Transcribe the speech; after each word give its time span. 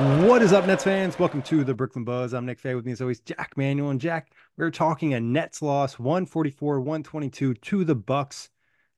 What 0.00 0.40
is 0.40 0.54
up, 0.54 0.66
Nets 0.66 0.82
fans? 0.82 1.18
Welcome 1.18 1.42
to 1.42 1.62
the 1.62 1.74
Brooklyn 1.74 2.06
Buzz. 2.06 2.32
I'm 2.32 2.46
Nick 2.46 2.58
Fay. 2.58 2.74
With 2.74 2.86
me, 2.86 2.92
as 2.92 3.02
always, 3.02 3.20
Jac 3.20 3.54
Manuell. 3.58 3.90
And 3.90 4.00
Jac, 4.00 4.32
we're 4.56 4.70
talking 4.70 5.12
a 5.12 5.20
Nets 5.20 5.60
loss, 5.60 5.98
144 5.98 6.80
122 6.80 7.52
to 7.52 7.84
the 7.84 7.94
Bucks. 7.94 8.48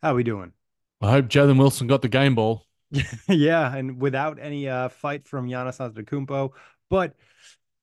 How 0.01 0.13
are 0.13 0.15
we 0.15 0.23
doing? 0.23 0.53
I 1.01 1.11
hope 1.11 1.27
Jalen 1.27 1.59
Wilson 1.59 1.89
got 1.89 2.03
the 2.03 2.09
game 2.09 2.37
ball. 2.37 2.67
yeah, 3.29 3.75
and 3.75 4.01
without 4.01 4.39
any 4.41 4.69
uh, 4.69 4.91
fight 4.91 5.27
from 5.27 5.49
Giannis 5.49 5.81
Antetokounmpo. 5.81 6.51
But 6.89 7.17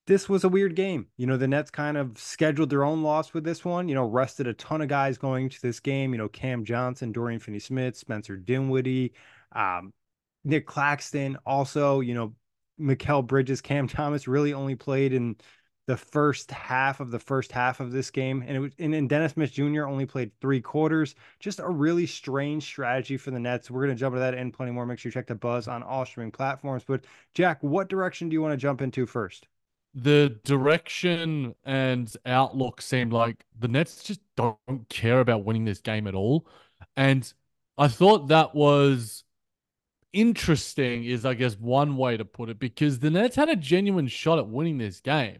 this 0.07 0.29
was 0.29 0.45
a 0.45 0.49
weird 0.49 0.77
game. 0.77 1.07
You 1.17 1.27
know, 1.27 1.35
the 1.35 1.49
Nets 1.49 1.71
kind 1.71 1.97
of 1.97 2.17
scheduled 2.17 2.69
their 2.69 2.85
own 2.85 3.03
loss 3.03 3.33
with 3.33 3.43
this 3.43 3.65
one. 3.65 3.89
You 3.89 3.95
know, 3.95 4.05
rested 4.05 4.47
a 4.47 4.53
ton 4.53 4.81
of 4.81 4.87
guys 4.87 5.17
going 5.17 5.49
to 5.49 5.61
this 5.61 5.81
game. 5.81 6.13
You 6.13 6.19
know, 6.19 6.29
Cam 6.29 6.63
Johnson, 6.63 7.11
Dorian 7.11 7.41
Finney-Smith, 7.41 7.97
Spencer 7.97 8.37
Dinwiddie, 8.37 9.11
um, 9.51 9.91
Nick 10.45 10.65
Claxton. 10.65 11.37
Also, 11.45 11.99
you 11.99 12.13
know, 12.13 12.33
Mikal 12.79 13.25
Bridges, 13.25 13.61
Cam 13.61 13.87
Thomas 13.87 14.27
really 14.27 14.53
only 14.53 14.75
played 14.75 15.13
in 15.13 15.35
the 15.89 15.97
first 15.97 16.51
half 16.51 16.99
of 16.99 17.09
the 17.09 17.17
first 17.17 17.51
half 17.51 17.79
of 17.79 17.91
this 17.91 18.11
game, 18.11 18.43
and 18.45 18.55
it 18.55 18.59
was 18.59 18.71
and, 18.77 18.93
and 18.93 19.09
Dennis 19.09 19.31
Smith 19.31 19.51
Jr. 19.51 19.85
only 19.85 20.05
played 20.05 20.31
three 20.39 20.61
quarters. 20.61 21.15
Just 21.39 21.59
a 21.59 21.67
really 21.67 22.05
strange 22.05 22.61
strategy 22.61 23.17
for 23.17 23.31
the 23.31 23.39
Nets. 23.39 23.71
We're 23.71 23.81
gonna 23.81 23.95
jump 23.95 24.13
into 24.13 24.19
that 24.19 24.35
and 24.35 24.53
plenty 24.53 24.71
more. 24.71 24.85
Make 24.85 24.99
sure 24.99 25.09
you 25.09 25.13
check 25.13 25.25
the 25.25 25.33
buzz 25.33 25.67
on 25.67 25.81
all 25.81 26.05
streaming 26.05 26.31
platforms. 26.31 26.83
But 26.85 27.05
Jac, 27.33 27.63
what 27.63 27.89
direction 27.89 28.29
do 28.29 28.35
you 28.35 28.41
want 28.43 28.53
to 28.53 28.57
jump 28.57 28.83
into 28.83 29.07
first? 29.07 29.47
The 29.95 30.39
direction 30.43 31.55
and 31.65 32.15
outlook 32.23 32.83
seemed 32.83 33.11
like 33.11 33.43
the 33.57 33.67
Nets 33.67 34.03
just 34.03 34.21
don't 34.37 34.59
care 34.89 35.21
about 35.21 35.43
winning 35.43 35.65
this 35.65 35.79
game 35.79 36.05
at 36.05 36.13
all, 36.13 36.45
and 36.95 37.33
I 37.79 37.87
thought 37.87 38.27
that 38.27 38.53
was 38.53 39.23
interesting 40.13 41.03
is 41.03 41.25
I 41.25 41.33
guess 41.33 41.57
one 41.57 41.97
way 41.97 42.17
to 42.17 42.25
put 42.25 42.49
it 42.49 42.59
because 42.59 42.99
the 42.99 43.09
Nets 43.09 43.35
had 43.35 43.49
a 43.49 43.55
genuine 43.55 44.07
shot 44.07 44.39
at 44.39 44.47
winning 44.47 44.77
this 44.77 44.99
game. 44.99 45.39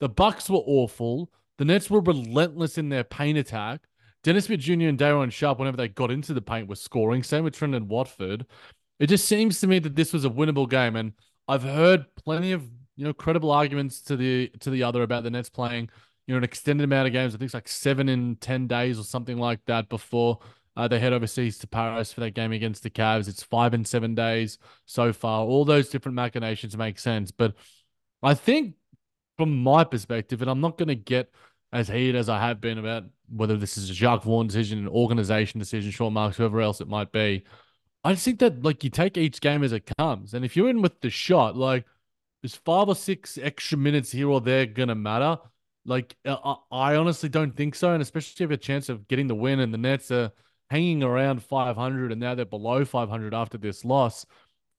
The 0.00 0.08
Bucks 0.08 0.48
were 0.48 0.62
awful. 0.64 1.30
The 1.58 1.64
Nets 1.64 1.90
were 1.90 2.00
relentless 2.00 2.78
in 2.78 2.88
their 2.88 3.04
paint 3.04 3.38
attack. 3.38 3.82
Dennis 4.22 4.46
Smith 4.46 4.60
Jr. 4.60 4.88
and 4.88 4.98
Day'Ron 4.98 5.30
Sharpe, 5.30 5.58
whenever 5.58 5.76
they 5.76 5.88
got 5.88 6.10
into 6.10 6.34
the 6.34 6.42
paint, 6.42 6.68
were 6.68 6.76
scoring. 6.76 7.22
Same 7.22 7.44
with 7.44 7.60
and 7.62 7.88
Watford. 7.88 8.46
It 8.98 9.06
just 9.06 9.26
seems 9.26 9.60
to 9.60 9.66
me 9.66 9.78
that 9.78 9.96
this 9.96 10.12
was 10.12 10.26
a 10.26 10.30
winnable 10.30 10.68
game, 10.68 10.96
and 10.96 11.12
I've 11.48 11.62
heard 11.62 12.04
plenty 12.16 12.52
of 12.52 12.62
you 12.96 13.04
know 13.04 13.14
credible 13.14 13.50
arguments 13.50 14.02
to 14.02 14.16
the 14.16 14.48
to 14.60 14.70
the 14.70 14.82
other 14.82 15.02
about 15.02 15.22
the 15.22 15.30
Nets 15.30 15.48
playing 15.48 15.88
you 16.26 16.34
know 16.34 16.38
an 16.38 16.44
extended 16.44 16.84
amount 16.84 17.06
of 17.06 17.14
games. 17.14 17.34
I 17.34 17.38
think 17.38 17.46
it's 17.46 17.54
like 17.54 17.68
seven 17.68 18.10
in 18.10 18.36
ten 18.36 18.66
days 18.66 18.98
or 18.98 19.04
something 19.04 19.38
like 19.38 19.60
that 19.66 19.88
before 19.88 20.40
uh, 20.76 20.88
they 20.88 20.98
head 20.98 21.12
overseas 21.12 21.58
to 21.58 21.66
Paris 21.66 22.12
for 22.12 22.20
that 22.20 22.34
game 22.34 22.52
against 22.52 22.82
the 22.82 22.90
Cavs. 22.90 23.28
It's 23.28 23.42
five 23.42 23.74
and 23.74 23.86
seven 23.86 24.14
days 24.14 24.58
so 24.86 25.12
far. 25.12 25.44
All 25.44 25.64
those 25.64 25.88
different 25.88 26.14
machinations 26.14 26.76
make 26.76 26.98
sense. 26.98 27.30
But 27.30 27.54
I 28.22 28.34
think 28.34 28.74
from 29.36 29.62
my 29.62 29.84
perspective, 29.84 30.42
and 30.42 30.50
I'm 30.50 30.60
not 30.60 30.78
going 30.78 30.88
to 30.88 30.94
get 30.94 31.32
as 31.72 31.88
heated 31.88 32.16
as 32.16 32.28
I 32.28 32.40
have 32.40 32.60
been 32.60 32.78
about 32.78 33.04
whether 33.28 33.56
this 33.56 33.76
is 33.76 33.90
a 33.90 33.94
Jacques 33.94 34.22
Vaughn 34.22 34.46
decision, 34.46 34.78
an 34.80 34.88
organization 34.88 35.58
decision, 35.58 35.90
Sean 35.90 36.12
Marks, 36.12 36.36
whoever 36.36 36.60
else 36.60 36.80
it 36.80 36.88
might 36.88 37.12
be. 37.12 37.44
I 38.02 38.12
just 38.12 38.24
think 38.24 38.38
that 38.38 38.62
like 38.62 38.82
you 38.82 38.90
take 38.90 39.16
each 39.16 39.40
game 39.40 39.62
as 39.62 39.72
it 39.72 39.90
comes. 39.98 40.34
And 40.34 40.44
if 40.44 40.56
you're 40.56 40.70
in 40.70 40.82
with 40.82 41.00
the 41.00 41.10
shot, 41.10 41.56
like 41.56 41.84
there's 42.42 42.54
five 42.54 42.88
or 42.88 42.94
six 42.94 43.38
extra 43.38 43.76
minutes 43.76 44.10
here 44.10 44.28
or 44.28 44.40
there 44.40 44.66
gonna 44.66 44.94
matter. 44.94 45.38
Like 45.84 46.16
I, 46.24 46.54
I 46.70 46.96
honestly 46.96 47.28
don't 47.28 47.56
think 47.56 47.74
so. 47.74 47.92
And 47.92 48.02
especially 48.02 48.32
if 48.32 48.40
you 48.40 48.44
have 48.44 48.52
a 48.52 48.56
chance 48.56 48.88
of 48.88 49.06
getting 49.08 49.26
the 49.26 49.34
win 49.34 49.60
and 49.60 49.74
the 49.74 49.78
Nets 49.78 50.12
are– 50.12 50.30
hanging 50.70 51.02
around 51.02 51.42
500 51.42 52.12
and 52.12 52.20
now 52.20 52.34
they're 52.34 52.44
below 52.44 52.84
500 52.84 53.34
after 53.34 53.58
this 53.58 53.84
loss. 53.84 54.24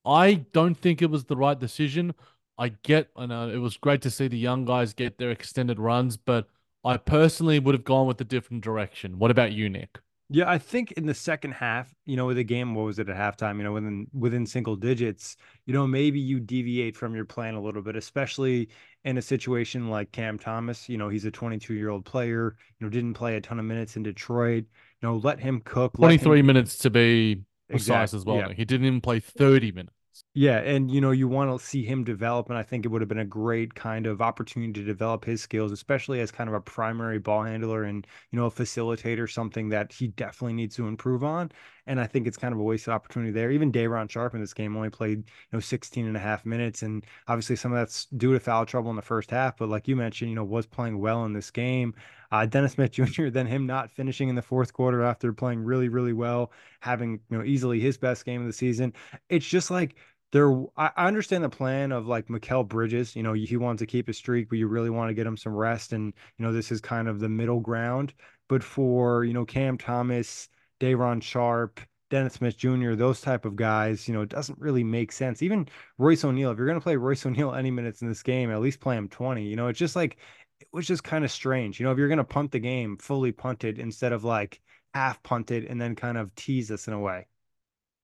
I 0.05 0.45
don't 0.53 0.75
think 0.75 1.01
it 1.01 1.09
was 1.09 1.25
the 1.25 1.35
right 1.35 1.59
decision. 1.59 2.13
I 2.57 2.69
get, 2.69 3.09
and 3.15 3.29
know 3.29 3.49
it 3.49 3.57
was 3.57 3.77
great 3.77 4.01
to 4.03 4.09
see 4.11 4.27
the 4.27 4.37
young 4.37 4.65
guys 4.65 4.93
get 4.93 5.17
their 5.17 5.31
extended 5.31 5.79
runs, 5.79 6.17
but 6.17 6.47
I 6.83 6.97
personally 6.97 7.59
would 7.59 7.75
have 7.75 7.83
gone 7.83 8.07
with 8.07 8.21
a 8.21 8.25
different 8.25 8.63
direction. 8.63 9.19
What 9.19 9.31
about 9.31 9.51
you, 9.51 9.69
Nick? 9.69 9.99
Yeah, 10.33 10.49
I 10.49 10.59
think 10.59 10.93
in 10.93 11.05
the 11.05 11.13
second 11.13 11.51
half, 11.51 11.93
you 12.05 12.15
know, 12.15 12.25
with 12.27 12.37
the 12.37 12.43
game, 12.45 12.73
what 12.73 12.85
was 12.85 12.99
it 12.99 13.09
at 13.09 13.17
halftime? 13.17 13.57
You 13.57 13.63
know, 13.63 13.73
within 13.73 14.07
within 14.13 14.45
single 14.45 14.77
digits, 14.77 15.35
you 15.65 15.73
know, 15.73 15.85
maybe 15.85 16.21
you 16.21 16.39
deviate 16.39 16.95
from 16.95 17.13
your 17.13 17.25
plan 17.25 17.55
a 17.55 17.61
little 17.61 17.81
bit, 17.81 17.97
especially 17.97 18.69
in 19.03 19.17
a 19.17 19.21
situation 19.21 19.89
like 19.89 20.13
Cam 20.13 20.39
Thomas. 20.39 20.87
You 20.87 20.97
know, 20.97 21.09
he's 21.09 21.25
a 21.25 21.31
22 21.31 21.73
year 21.73 21.89
old 21.89 22.05
player. 22.05 22.55
You 22.79 22.85
know, 22.85 22.89
didn't 22.89 23.15
play 23.15 23.35
a 23.35 23.41
ton 23.41 23.59
of 23.59 23.65
minutes 23.65 23.97
in 23.97 24.03
Detroit. 24.03 24.63
Know, 25.01 25.17
let 25.17 25.39
him 25.39 25.61
cook. 25.61 25.93
23 25.93 26.39
him... 26.39 26.45
minutes 26.45 26.77
to 26.79 26.89
be 26.89 27.41
precise 27.69 28.13
exactly. 28.13 28.17
as 28.17 28.25
well. 28.25 28.37
Yeah. 28.37 28.53
He 28.53 28.65
didn't 28.65 28.85
even 28.85 29.01
play 29.01 29.19
30 29.19 29.71
minutes. 29.71 29.95
Yeah, 30.33 30.59
and 30.59 30.89
you 30.89 31.01
know, 31.01 31.11
you 31.11 31.27
want 31.27 31.57
to 31.57 31.65
see 31.65 31.83
him 31.83 32.03
develop, 32.03 32.49
and 32.49 32.57
I 32.57 32.63
think 32.63 32.85
it 32.85 32.87
would 32.89 33.01
have 33.01 33.09
been 33.09 33.19
a 33.19 33.25
great 33.25 33.75
kind 33.75 34.05
of 34.05 34.21
opportunity 34.21 34.71
to 34.73 34.83
develop 34.83 35.25
his 35.25 35.41
skills, 35.41 35.71
especially 35.73 36.21
as 36.21 36.31
kind 36.31 36.49
of 36.49 36.53
a 36.53 36.61
primary 36.61 37.19
ball 37.19 37.43
handler 37.43 37.83
and 37.83 38.07
you 38.31 38.39
know 38.39 38.45
a 38.45 38.51
facilitator, 38.51 39.29
something 39.29 39.69
that 39.69 39.91
he 39.91 40.07
definitely 40.07 40.53
needs 40.53 40.75
to 40.77 40.87
improve 40.87 41.23
on. 41.23 41.51
And 41.87 41.99
I 41.99 42.07
think 42.07 42.27
it's 42.27 42.37
kind 42.37 42.53
of 42.53 42.59
a 42.59 42.63
wasted 42.63 42.93
opportunity 42.93 43.31
there. 43.31 43.51
Even 43.51 43.71
Day'Ron 43.71 44.07
Sharpe 44.07 44.35
in 44.35 44.41
this 44.41 44.53
game 44.53 44.75
only 44.75 44.89
played 44.89 45.19
you 45.19 45.53
know 45.53 45.59
16 45.59 46.05
and 46.05 46.15
a 46.15 46.19
half 46.19 46.45
minutes, 46.45 46.83
and 46.83 47.05
obviously 47.27 47.55
some 47.55 47.71
of 47.71 47.77
that's 47.77 48.05
due 48.05 48.33
to 48.33 48.39
foul 48.39 48.65
trouble 48.65 48.89
in 48.89 48.95
the 48.95 49.01
first 49.01 49.31
half. 49.31 49.57
But 49.57 49.69
like 49.69 49.87
you 49.87 49.95
mentioned, 49.95 50.29
you 50.29 50.35
know, 50.35 50.43
was 50.43 50.65
playing 50.65 50.99
well 50.99 51.25
in 51.25 51.33
this 51.33 51.51
game. 51.51 51.93
Uh, 52.31 52.45
Dennis 52.45 52.73
Smith 52.73 52.91
Jr. 52.93 53.29
then 53.29 53.45
him 53.45 53.65
not 53.65 53.91
finishing 53.91 54.29
in 54.29 54.35
the 54.35 54.41
fourth 54.41 54.73
quarter 54.73 55.01
after 55.03 55.33
playing 55.33 55.63
really, 55.63 55.89
really 55.89 56.13
well, 56.13 56.51
having 56.79 57.19
you 57.29 57.37
know 57.37 57.43
easily 57.43 57.79
his 57.79 57.97
best 57.97 58.25
game 58.25 58.41
of 58.41 58.47
the 58.47 58.53
season. 58.53 58.93
It's 59.29 59.47
just 59.47 59.71
like 59.71 59.95
there 60.31 60.63
I, 60.77 60.91
understand 60.97 61.43
the 61.43 61.49
plan 61.49 61.91
of 61.91 62.07
like 62.07 62.27
Mikal 62.27 62.67
Bridges. 62.67 63.15
You 63.15 63.23
know, 63.23 63.33
he 63.33 63.57
wants 63.57 63.81
to 63.81 63.85
keep 63.85 64.07
his 64.07 64.17
streak, 64.17 64.49
but 64.49 64.57
you 64.57 64.67
really 64.67 64.89
want 64.89 65.09
to 65.09 65.13
get 65.13 65.27
him 65.27 65.37
some 65.37 65.53
rest. 65.53 65.93
And, 65.93 66.13
you 66.37 66.45
know, 66.45 66.53
this 66.53 66.71
is 66.71 66.81
kind 66.81 67.07
of 67.07 67.19
the 67.19 67.29
middle 67.29 67.59
ground. 67.59 68.13
But 68.47 68.63
for, 68.63 69.23
you 69.25 69.33
know, 69.33 69.45
Cam 69.45 69.77
Thomas, 69.77 70.49
Day'Ron 70.81 71.21
Sharpe, 71.21 71.79
Dennis 72.09 72.33
Smith 72.33 72.57
Jr., 72.57 72.95
those 72.95 73.21
type 73.21 73.45
of 73.45 73.55
guys, 73.55 74.07
you 74.07 74.15
know, 74.15 74.23
it 74.23 74.29
doesn't 74.29 74.57
really 74.59 74.83
make 74.83 75.11
sense. 75.11 75.43
Even 75.43 75.67
Royce 75.99 76.25
O'Neale, 76.25 76.49
if 76.49 76.57
you're 76.57 76.65
going 76.65 76.79
to 76.79 76.83
play 76.83 76.95
Royce 76.95 77.23
O'Neale 77.23 77.53
any 77.53 77.69
minutes 77.69 78.01
in 78.01 78.09
this 78.09 78.23
game, 78.23 78.49
at 78.49 78.61
least 78.61 78.79
play 78.79 78.97
him 78.97 79.07
20. 79.07 79.43
You 79.43 79.55
know, 79.55 79.67
it's 79.67 79.77
just 79.77 79.95
like, 79.95 80.17
it 80.59 80.67
was 80.73 80.87
just 80.87 81.03
kind 81.03 81.23
of 81.23 81.31
strange. 81.31 81.79
You 81.79 81.85
know, 81.85 81.91
if 81.91 81.99
you're 81.99 82.07
going 82.07 82.17
to 82.17 82.23
punt 82.23 82.51
the 82.51 82.59
game, 82.59 82.97
fully 82.97 83.31
punted 83.31 83.77
instead 83.77 84.11
of 84.11 84.23
like 84.23 84.59
half 84.95 85.21
punted 85.21 85.65
and 85.65 85.79
then 85.79 85.95
kind 85.95 86.17
of 86.17 86.33
tease 86.33 86.71
us 86.71 86.87
in 86.87 86.93
a 86.93 86.99
way. 86.99 87.27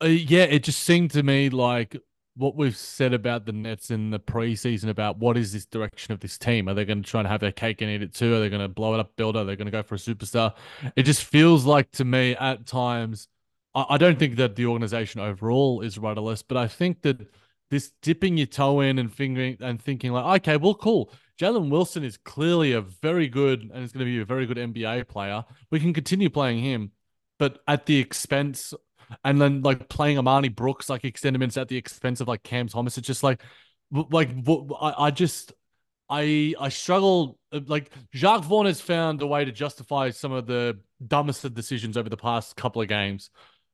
Uh, 0.03 0.07
yeah, 0.07 0.43
it 0.43 0.63
just 0.63 0.83
seemed 0.83 1.09
to 1.11 1.23
me 1.23 1.49
like 1.49 1.97
what 2.37 2.55
we've 2.55 2.77
said 2.77 3.13
about 3.13 3.45
the 3.45 3.51
Nets 3.51 3.89
in 3.89 4.11
the 4.11 4.19
preseason 4.19 4.89
about 4.89 5.17
what 5.17 5.37
is 5.37 5.53
this 5.53 5.65
direction 5.65 6.13
of 6.13 6.19
this 6.19 6.37
team? 6.37 6.69
Are 6.69 6.73
they 6.73 6.85
going 6.85 7.01
to 7.01 7.09
try 7.09 7.19
and 7.19 7.27
have 7.27 7.39
their 7.39 7.51
cake 7.51 7.81
and 7.81 7.89
eat 7.89 8.03
it 8.03 8.13
too? 8.13 8.35
Are 8.35 8.39
they 8.39 8.49
going 8.49 8.61
to 8.61 8.67
blow 8.67 8.93
it 8.93 8.99
up, 8.99 9.15
build 9.15 9.35
it? 9.35 9.39
Are 9.39 9.45
they 9.45 9.55
going 9.55 9.65
to 9.65 9.71
go 9.71 9.83
for 9.83 9.95
a 9.95 9.97
superstar? 9.97 10.53
It 10.95 11.03
just 11.03 11.23
feels 11.23 11.65
like 11.65 11.91
to 11.93 12.05
me 12.05 12.35
at 12.35 12.65
times. 12.67 13.27
I, 13.73 13.85
I 13.91 13.97
don't 13.97 14.19
think 14.19 14.35
that 14.37 14.55
the 14.55 14.67
organization 14.67 15.19
overall 15.19 15.81
is 15.81 15.97
rudderless, 15.97 16.43
but 16.43 16.57
I 16.57 16.67
think 16.67 17.01
that 17.01 17.27
this 17.69 17.91
dipping 18.01 18.37
your 18.37 18.47
toe 18.47 18.81
in 18.81 18.99
and 18.99 19.13
fingering 19.13 19.57
and 19.59 19.81
thinking 19.81 20.11
like, 20.11 20.41
okay, 20.41 20.57
well, 20.57 20.75
cool. 20.75 21.11
Jalen 21.39 21.69
Wilson 21.69 22.03
is 22.03 22.17
clearly 22.17 22.71
a 22.73 22.81
very 22.81 23.27
good 23.27 23.69
and 23.73 23.83
is 23.83 23.91
going 23.91 24.05
to 24.05 24.11
be 24.11 24.19
a 24.19 24.25
very 24.25 24.45
good 24.45 24.57
NBA 24.57 25.07
player. 25.07 25.43
We 25.69 25.79
can 25.79 25.93
continue 25.93 26.29
playing 26.29 26.63
him, 26.63 26.91
but 27.37 27.59
at 27.67 27.85
the 27.85 27.97
expense 27.97 28.73
and 29.23 29.39
then 29.39 29.61
like 29.61 29.89
playing 29.89 30.17
Armoni 30.17 30.53
Brooks 30.53 30.89
like 30.89 31.05
extended 31.05 31.39
minutes 31.39 31.57
at 31.57 31.67
the 31.67 31.77
expense 31.77 32.21
of 32.21 32.27
like 32.27 32.43
Cam 32.43 32.67
Thomas. 32.67 32.97
It's 32.97 33.07
just 33.07 33.23
like, 33.23 33.41
like 33.91 34.29
I, 34.81 34.93
I 34.97 35.11
just 35.11 35.53
I 36.09 36.53
I 36.59 36.69
struggle 36.69 37.37
uh, 37.51 37.61
like 37.67 37.91
Jacques 38.13 38.43
Vaughn 38.43 38.65
has 38.65 38.81
found 38.81 39.21
a 39.21 39.27
way 39.27 39.45
to 39.45 39.51
justify 39.51 40.09
some 40.09 40.31
of 40.31 40.45
the 40.45 40.79
dumbest 41.05 41.45
of 41.45 41.53
decisions 41.53 41.97
over 41.97 42.09
the 42.09 42.17
past 42.17 42.55
couple 42.55 42.81
of 42.81 42.87
games. 42.87 43.29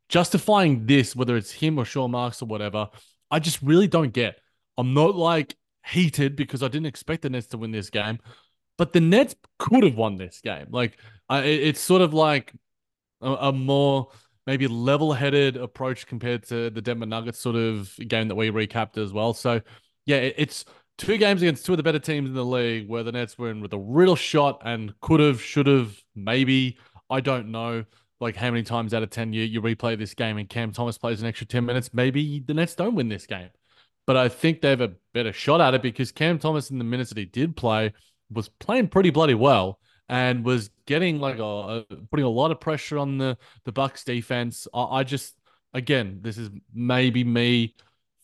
Justifying 0.10 0.86
this, 0.86 1.16
whether 1.16 1.38
it's 1.38 1.52
him 1.52 1.78
or 1.78 1.86
Sean 1.86 2.12
Marks 2.12 2.42
or 2.42 2.46
whatever, 2.46 2.90
I 3.32 3.40
just 3.40 3.62
really 3.62 3.88
don't 3.88 4.14
get. 4.14 4.40
I'm 4.78 4.94
not 4.94 5.16
like 5.16 5.56
heated 5.86 6.36
because 6.36 6.64
I 6.64 6.68
didn't 6.68 6.88
expect 6.88 7.24
the 7.24 7.30
Nets 7.30 7.48
to 7.48 7.58
win 7.58 7.72
this 7.72 7.90
game, 7.90 8.20
but 8.78 8.94
the 8.94 9.02
Nets 9.02 9.36
could 9.60 9.84
have 9.84 9.96
won 9.96 10.18
this 10.18 10.42
game. 10.42 10.68
Like 10.70 11.00
I, 11.30 11.42
it's 11.42 11.80
sort 11.80 12.02
of 12.02 12.14
like 12.14 12.54
a, 13.22 13.32
a 13.32 13.54
more 13.54 14.10
maybe 14.46 14.68
level-headed 14.68 15.58
approach 15.58 16.06
compared 16.06 16.44
to 16.44 16.70
the 16.70 16.82
Denver 16.82 17.06
Nuggets 17.06 17.40
sort 17.40 17.56
of 17.56 17.96
game 18.08 18.28
that 18.28 18.36
we 18.36 18.50
recapped 18.50 18.98
as 18.98 19.14
well. 19.14 19.34
So 19.34 19.62
yeah, 20.06 20.18
it's 20.18 20.66
two 20.98 21.18
games 21.18 21.42
against 21.42 21.66
two 21.66 21.74
of 21.74 21.78
the 21.78 21.84
better 21.84 22.00
teams 22.00 22.30
in 22.30 22.36
the 22.36 22.46
league 22.46 22.88
where 22.88 23.04
the 23.04 23.12
Nets 23.12 23.38
were 23.38 23.50
in 23.50 23.62
with 23.62 23.74
a 23.74 23.80
real 23.80 24.16
shot 24.16 24.62
and 24.66 24.94
could 25.02 25.20
have, 25.20 25.42
should 25.42 25.68
have, 25.68 25.98
maybe. 26.16 26.78
I 27.10 27.22
don't 27.22 27.52
know. 27.52 27.86
Like 28.20 28.36
how 28.36 28.52
many 28.52 28.64
times 28.64 28.94
out 28.94 29.04
of 29.04 29.10
10 29.10 29.34
you, 29.34 29.44
you 29.44 29.62
replay 29.62 29.98
this 29.98 30.14
game 30.14 30.38
and 30.38 30.48
Cam 30.48 30.72
Thomas 30.72 30.98
plays 30.98 31.22
an 31.22 31.28
extra 31.28 31.48
10 31.48 31.66
minutes, 31.66 31.94
maybe 31.94 32.40
the 32.40 32.54
Nets 32.54 32.76
don't 32.76 32.96
win 32.96 33.10
this 33.10 33.26
game. 33.26 33.50
But 34.06 34.18
I 34.18 34.30
think 34.30 34.62
they 34.62 34.70
have 34.70 34.82
a 34.82 34.94
better 35.14 35.34
shot 35.34 35.62
at 35.62 35.74
it 35.74 35.82
because 35.82 36.12
Cam 36.12 36.40
Thomas, 36.40 36.70
in 36.70 36.78
the 36.78 36.84
minutes 36.84 37.10
that 37.10 37.18
he 37.18 37.26
did 37.26 37.56
play, 37.56 37.94
was 38.30 38.50
playing 38.50 38.90
pretty 38.90 39.10
bloody 39.10 39.34
well 39.34 39.80
and 40.10 40.44
was 40.44 40.70
getting 40.86 41.20
like 41.20 41.40
a, 41.40 41.44
a, 41.44 41.86
putting 42.10 42.26
a 42.26 42.30
lot 42.30 42.52
of 42.52 42.60
pressure 42.60 42.98
on 42.98 43.18
the 43.18 43.38
the 43.66 43.72
Bucks 43.72 44.04
defense. 44.04 44.68
I, 44.74 44.84
I 44.84 45.04
just 45.04 45.36
again, 45.74 46.20
this 46.22 46.38
is 46.38 46.50
maybe 46.74 47.24
me 47.24 47.76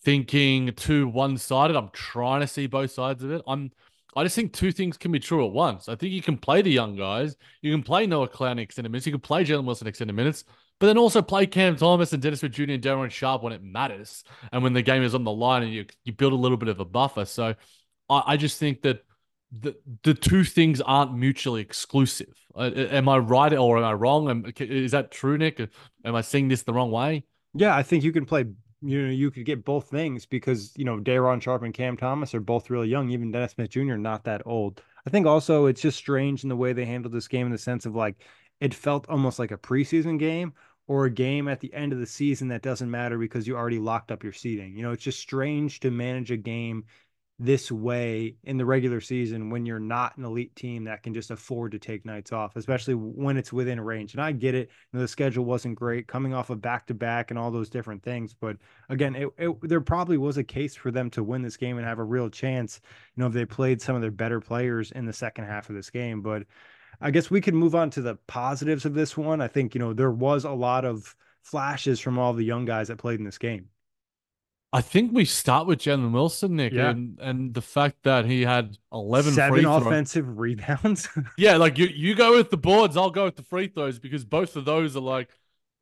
thinking 0.04 0.74
too 0.74 1.08
one 1.08 1.38
sided. 1.38 1.76
I'm 1.76 1.90
trying 1.92 2.42
to 2.42 2.48
see 2.48 2.68
both 2.68 2.92
sides 2.92 3.24
of 3.24 3.31
it. 3.31 3.42
I'm 3.48 3.72
I 4.16 4.24
just 4.24 4.36
think 4.36 4.54
two 4.54 4.72
things 4.72 4.98
can 4.98 5.12
be 5.12 5.20
true 5.20 5.46
at 5.46 5.52
once. 5.52 5.88
I 5.88 5.96
think 5.96 6.14
you 6.14 6.22
can 6.22 6.38
play 6.38 6.62
the 6.62 6.72
young 6.72 6.96
guys. 6.96 7.36
You 7.62 7.72
can 7.72 7.84
play 7.84 8.08
Noah 8.08 8.28
Clowney 8.28 8.60
extended 8.60 8.92
minutes. 8.92 9.06
You 9.06 9.14
can 9.14 9.22
play 9.22 9.46
Jalen 9.46 9.66
Wilson 9.66 9.88
extended 9.88 10.14
minutes, 10.14 10.46
but 10.80 10.88
then 10.88 10.98
also 10.98 11.22
play 11.22 11.46
Cam 11.46 11.76
Thomas 11.76 12.12
and 12.12 12.22
Dennis 12.22 12.40
Smith 12.40 12.54
Jr. 12.54 12.64
and 12.72 12.81
Day'Ron 12.81 13.10
Sharpe 13.10 13.44
when 13.44 13.54
it 13.54 13.64
matters 13.64 14.24
and 14.52 14.64
when 14.64 14.74
the 14.74 14.81
game 14.81 15.04
is 15.04 15.14
on 15.14 15.24
the 15.24 15.31
line 15.31 15.64
and 15.64 15.72
you 15.72 15.86
you 16.04 16.14
build 16.14 16.34
a 16.34 16.38
little 16.38 16.58
bit 16.58 16.70
of 16.70 16.80
a 16.80 16.86
buffer. 16.86 17.26
So 17.26 17.56
I, 18.10 18.24
I 18.28 18.38
just 18.38 18.58
think 18.58 18.81
that 18.81 19.04
the 19.51 19.75
the 20.04 20.13
two 20.13 20.44
things 20.44 20.81
aren't 20.81 21.16
mutually 21.16 21.62
exclusive. 21.62 22.34
Uh, 22.56 22.72
am 22.75 23.10
I 23.10 23.18
right 23.18 23.54
or 23.54 23.78
am 23.78 23.84
I 23.84 23.94
wrong? 23.94 24.30
Am, 24.30 24.46
is 24.57 24.92
that 24.92 25.12
true, 25.12 25.38
Nick? 25.38 25.60
Am 26.06 26.16
I 26.16 26.22
seeing 26.22 26.48
this 26.48 26.63
the 26.63 26.74
wrong 26.74 26.92
way? 26.92 27.24
Yeah, 27.54 27.75
I 27.75 27.84
think 27.84 28.04
you 28.04 28.12
can 28.12 28.25
play. 28.25 28.46
You 28.81 29.01
know, 29.07 29.12
you 29.12 29.30
could 29.30 29.46
get 29.46 29.66
both 29.66 29.90
things 29.90 30.25
because 30.25 30.72
you 30.78 30.86
know 30.86 31.00
Day'Ron 31.00 31.40
Sharpe 31.40 31.63
and 31.63 31.74
Cam 31.74 31.98
Thomas 31.98 32.34
are 32.34 32.40
both 32.40 32.69
really 32.69 32.88
young. 32.88 33.10
Even 33.10 33.31
Dennis 33.31 33.54
Smith 33.54 33.69
Jr. 33.69 33.96
not 33.96 34.24
that 34.25 34.42
old. 34.46 34.81
I 35.06 35.10
think 35.10 35.25
also 35.25 35.66
it's 35.66 35.81
just 35.81 35.98
strange 35.98 36.44
in 36.44 36.50
the 36.50 36.56
way 36.56 36.74
they 36.74 36.86
handled 36.86 37.13
this 37.13 37.28
game 37.28 37.45
in 37.45 37.52
the 37.52 37.57
sense 37.57 37.86
of 37.86 37.95
like 37.95 38.16
it 38.62 38.74
felt 38.74 39.10
almost 39.10 39.40
like 39.40 39.52
a 39.52 39.57
preseason 39.57 40.19
game 40.19 40.54
or 40.88 41.06
a 41.06 41.12
game 41.12 41.48
at 41.48 41.60
the 41.60 41.74
end 41.74 41.94
of 41.94 42.00
the 42.00 42.06
season 42.06 42.48
that 42.50 42.62
doesn't 42.62 42.90
matter 42.90 43.18
because 43.18 43.48
you 43.48 43.56
already 43.56 43.80
locked 43.80 44.12
up 44.12 44.24
your 44.24 44.34
seating. 44.34 44.75
You 44.75 44.81
know, 44.81 44.92
it's 44.92 45.04
just 45.04 45.19
strange 45.19 45.80
to 45.81 45.92
manage 45.92 46.31
a 46.31 46.38
game 46.38 46.86
this 47.41 47.71
way 47.71 48.36
in 48.44 48.57
the 48.57 48.65
regular 48.65 49.00
season 49.00 49.50
when 49.50 49.65
you're 49.65 49.80
not 49.80 50.18
an 50.18 50.25
elite 50.25 50.53
team 50.57 50.83
that 50.83 51.03
can 51.03 51.13
just 51.13 51.31
afford 51.31 51.71
to 51.71 51.80
take 51.80 52.06
nights 52.06 52.33
off, 52.33 52.57
especially 52.57 52.95
when 52.95 53.38
it's 53.38 53.53
within 53.53 53.80
range. 53.80 54.13
And 54.13 54.21
I 54.21 54.33
get 54.33 54.56
it. 54.56 54.69
You 54.91 54.97
know, 54.97 55.00
the 55.00 55.07
schedule 55.07 55.45
wasn't 55.45 55.75
great 55.75 56.06
coming 56.06 56.33
off 56.33 56.50
of 56.50 56.62
back 56.62 56.86
to 56.88 56.94
back 56.94 57.31
and 57.31 57.39
all 57.39 57.50
those 57.50 57.69
different 57.69 58.03
things. 58.03 58.33
But 58.33 58.57
again, 58.89 59.15
it, 59.15 59.30
it, 59.38 59.56
there 59.62 59.80
probably 59.80 60.18
was 60.18 60.38
a 60.38 60.44
case 60.44 60.75
for 60.75 60.91
them 60.91 61.09
to 61.12 61.24
win 61.24 61.41
this 61.41 61.56
game 61.56 61.77
and 61.77 61.88
have 61.88 62.00
a 62.00 62.03
real 62.03 62.30
chance, 62.30 62.81
you 63.15 63.21
know, 63.21 63.27
if 63.27 63.33
they 63.33 63.45
played 63.45 63.81
some 63.81 63.95
of 63.95 64.01
their 64.01 64.12
better 64.12 64.42
players 64.42 64.92
in 64.92 65.06
the 65.06 65.13
second 65.13 65.45
half 65.45 65.69
of 65.69 65.75
this 65.75 65.89
game. 65.89 66.21
But 66.21 66.44
I 67.00 67.12
guess 67.12 67.31
we 67.31 67.39
could 67.39 67.53
move 67.53 67.74
on 67.74 67.89
to 67.92 68.01
the 68.01 68.15
positives 68.27 68.83
of 68.83 68.94
this 68.94 69.15
one. 69.15 69.39
I 69.39 69.47
think, 69.47 69.74
you 69.74 69.80
know, 69.80 69.94
there 69.94 70.12
was 70.12 70.44
a 70.44 70.51
lot 70.51 70.83
of 70.83 71.15
flashes 71.42 72.01
from 72.01 72.19
all 72.19 72.33
the 72.33 72.44
young 72.44 72.65
guys 72.65 72.89
that 72.89 72.97
played 72.97 73.19
in 73.19 73.25
this 73.25 73.38
game. 73.38 73.69
I 74.71 74.81
think 74.81 75.12
we 75.12 75.25
start 75.25 75.66
with 75.66 75.80
Jalen 75.80 76.12
Wilson, 76.12 76.56
Nick, 76.56 76.74
yeah. 76.74 76.92
and, 76.92 77.18
and 77.19 77.54
the 77.54 77.62
fact 77.62 78.04
that 78.04 78.25
he 78.25 78.44
had 78.44 78.77
11 78.94 79.33
Seven 79.33 79.66
offensive 79.66 80.38
rebounds. 80.38 81.10
yeah, 81.38 81.57
like 81.57 81.80
you, 81.80 81.88
you 81.88 82.13
go 82.13 82.36
with 82.36 82.51
the 82.51 82.57
boards, 82.57 82.95
I'll 82.95 83.10
go 83.10 83.25
with 83.25 83.36
the 83.36 83.44
free 83.44 83.68
throws 83.68 83.98
because 83.98 84.25
both 84.25 84.56
of 84.56 84.66
those 84.66 84.95
are 84.95 85.01
like, 85.01 85.30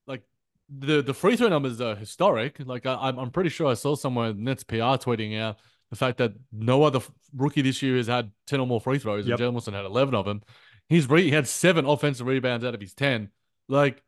like 0.05 0.23
the, 0.69 1.01
the 1.01 1.13
free 1.13 1.35
throw 1.35 1.49
numbers 1.49 1.81
are 1.81 1.95
historic. 1.95 2.61
Like 2.65 2.85
I, 2.85 2.93
I'm, 2.95 3.19
I'm 3.19 3.31
pretty 3.31 3.49
sure 3.49 3.67
I 3.67 3.73
saw 3.73 3.95
somewhere 3.95 4.33
Nets 4.33 4.63
PR 4.63 4.95
tweeting 4.95 5.37
out 5.37 5.57
the 5.89 5.97
fact 5.97 6.17
that 6.19 6.33
no 6.53 6.83
other 6.83 7.01
rookie 7.35 7.61
this 7.61 7.81
year 7.81 7.97
has 7.97 8.07
had 8.07 8.31
10 8.47 8.61
or 8.61 8.67
more 8.67 8.79
free 8.79 8.99
throws, 8.99 9.27
yep. 9.27 9.37
and 9.37 9.49
Jalen 9.49 9.53
Wilson 9.53 9.73
had 9.73 9.85
11 9.85 10.15
of 10.15 10.23
them. 10.23 10.41
He's 10.87 11.09
re- 11.09 11.23
he 11.23 11.31
had 11.31 11.47
seven 11.47 11.85
offensive 11.85 12.25
rebounds 12.25 12.63
out 12.63 12.73
of 12.73 12.79
his 12.79 12.93
10. 12.93 13.31
Like 13.67 14.01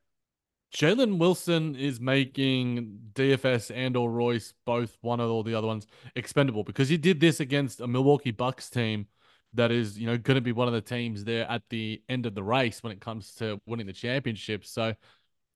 Jalen 0.74 1.18
Wilson 1.18 1.76
is 1.76 2.00
making 2.00 3.00
DFS 3.14 3.72
and 3.76 3.98
or 3.98 4.12
Royce 4.12 4.54
both 4.66 4.98
one 5.02 5.20
or 5.20 5.44
the 5.44 5.56
other 5.56 5.68
ones 5.68 5.88
expendable 6.16 6.64
because 6.64 6.90
he 6.90 6.98
did 6.98 7.20
this 7.20 7.40
against 7.40 7.82
a 7.82 7.88
Milwaukee 7.88 8.32
Bucks 8.32 8.70
team 8.70 9.08
that 9.54 9.72
is, 9.72 9.98
you 9.98 10.06
know, 10.06 10.18
going 10.18 10.36
to 10.36 10.42
be 10.42 10.52
one 10.52 10.68
of 10.68 10.74
the 10.74 10.82
teams 10.82 11.24
there 11.24 11.50
at 11.50 11.64
the 11.70 12.02
end 12.08 12.28
of 12.28 12.36
the 12.36 12.44
race 12.44 12.84
when 12.84 12.92
it 12.92 13.02
comes 13.02 13.34
to 13.36 13.60
winning 13.66 13.88
the 13.88 13.94
championship. 13.94 14.64
So, 14.64 14.94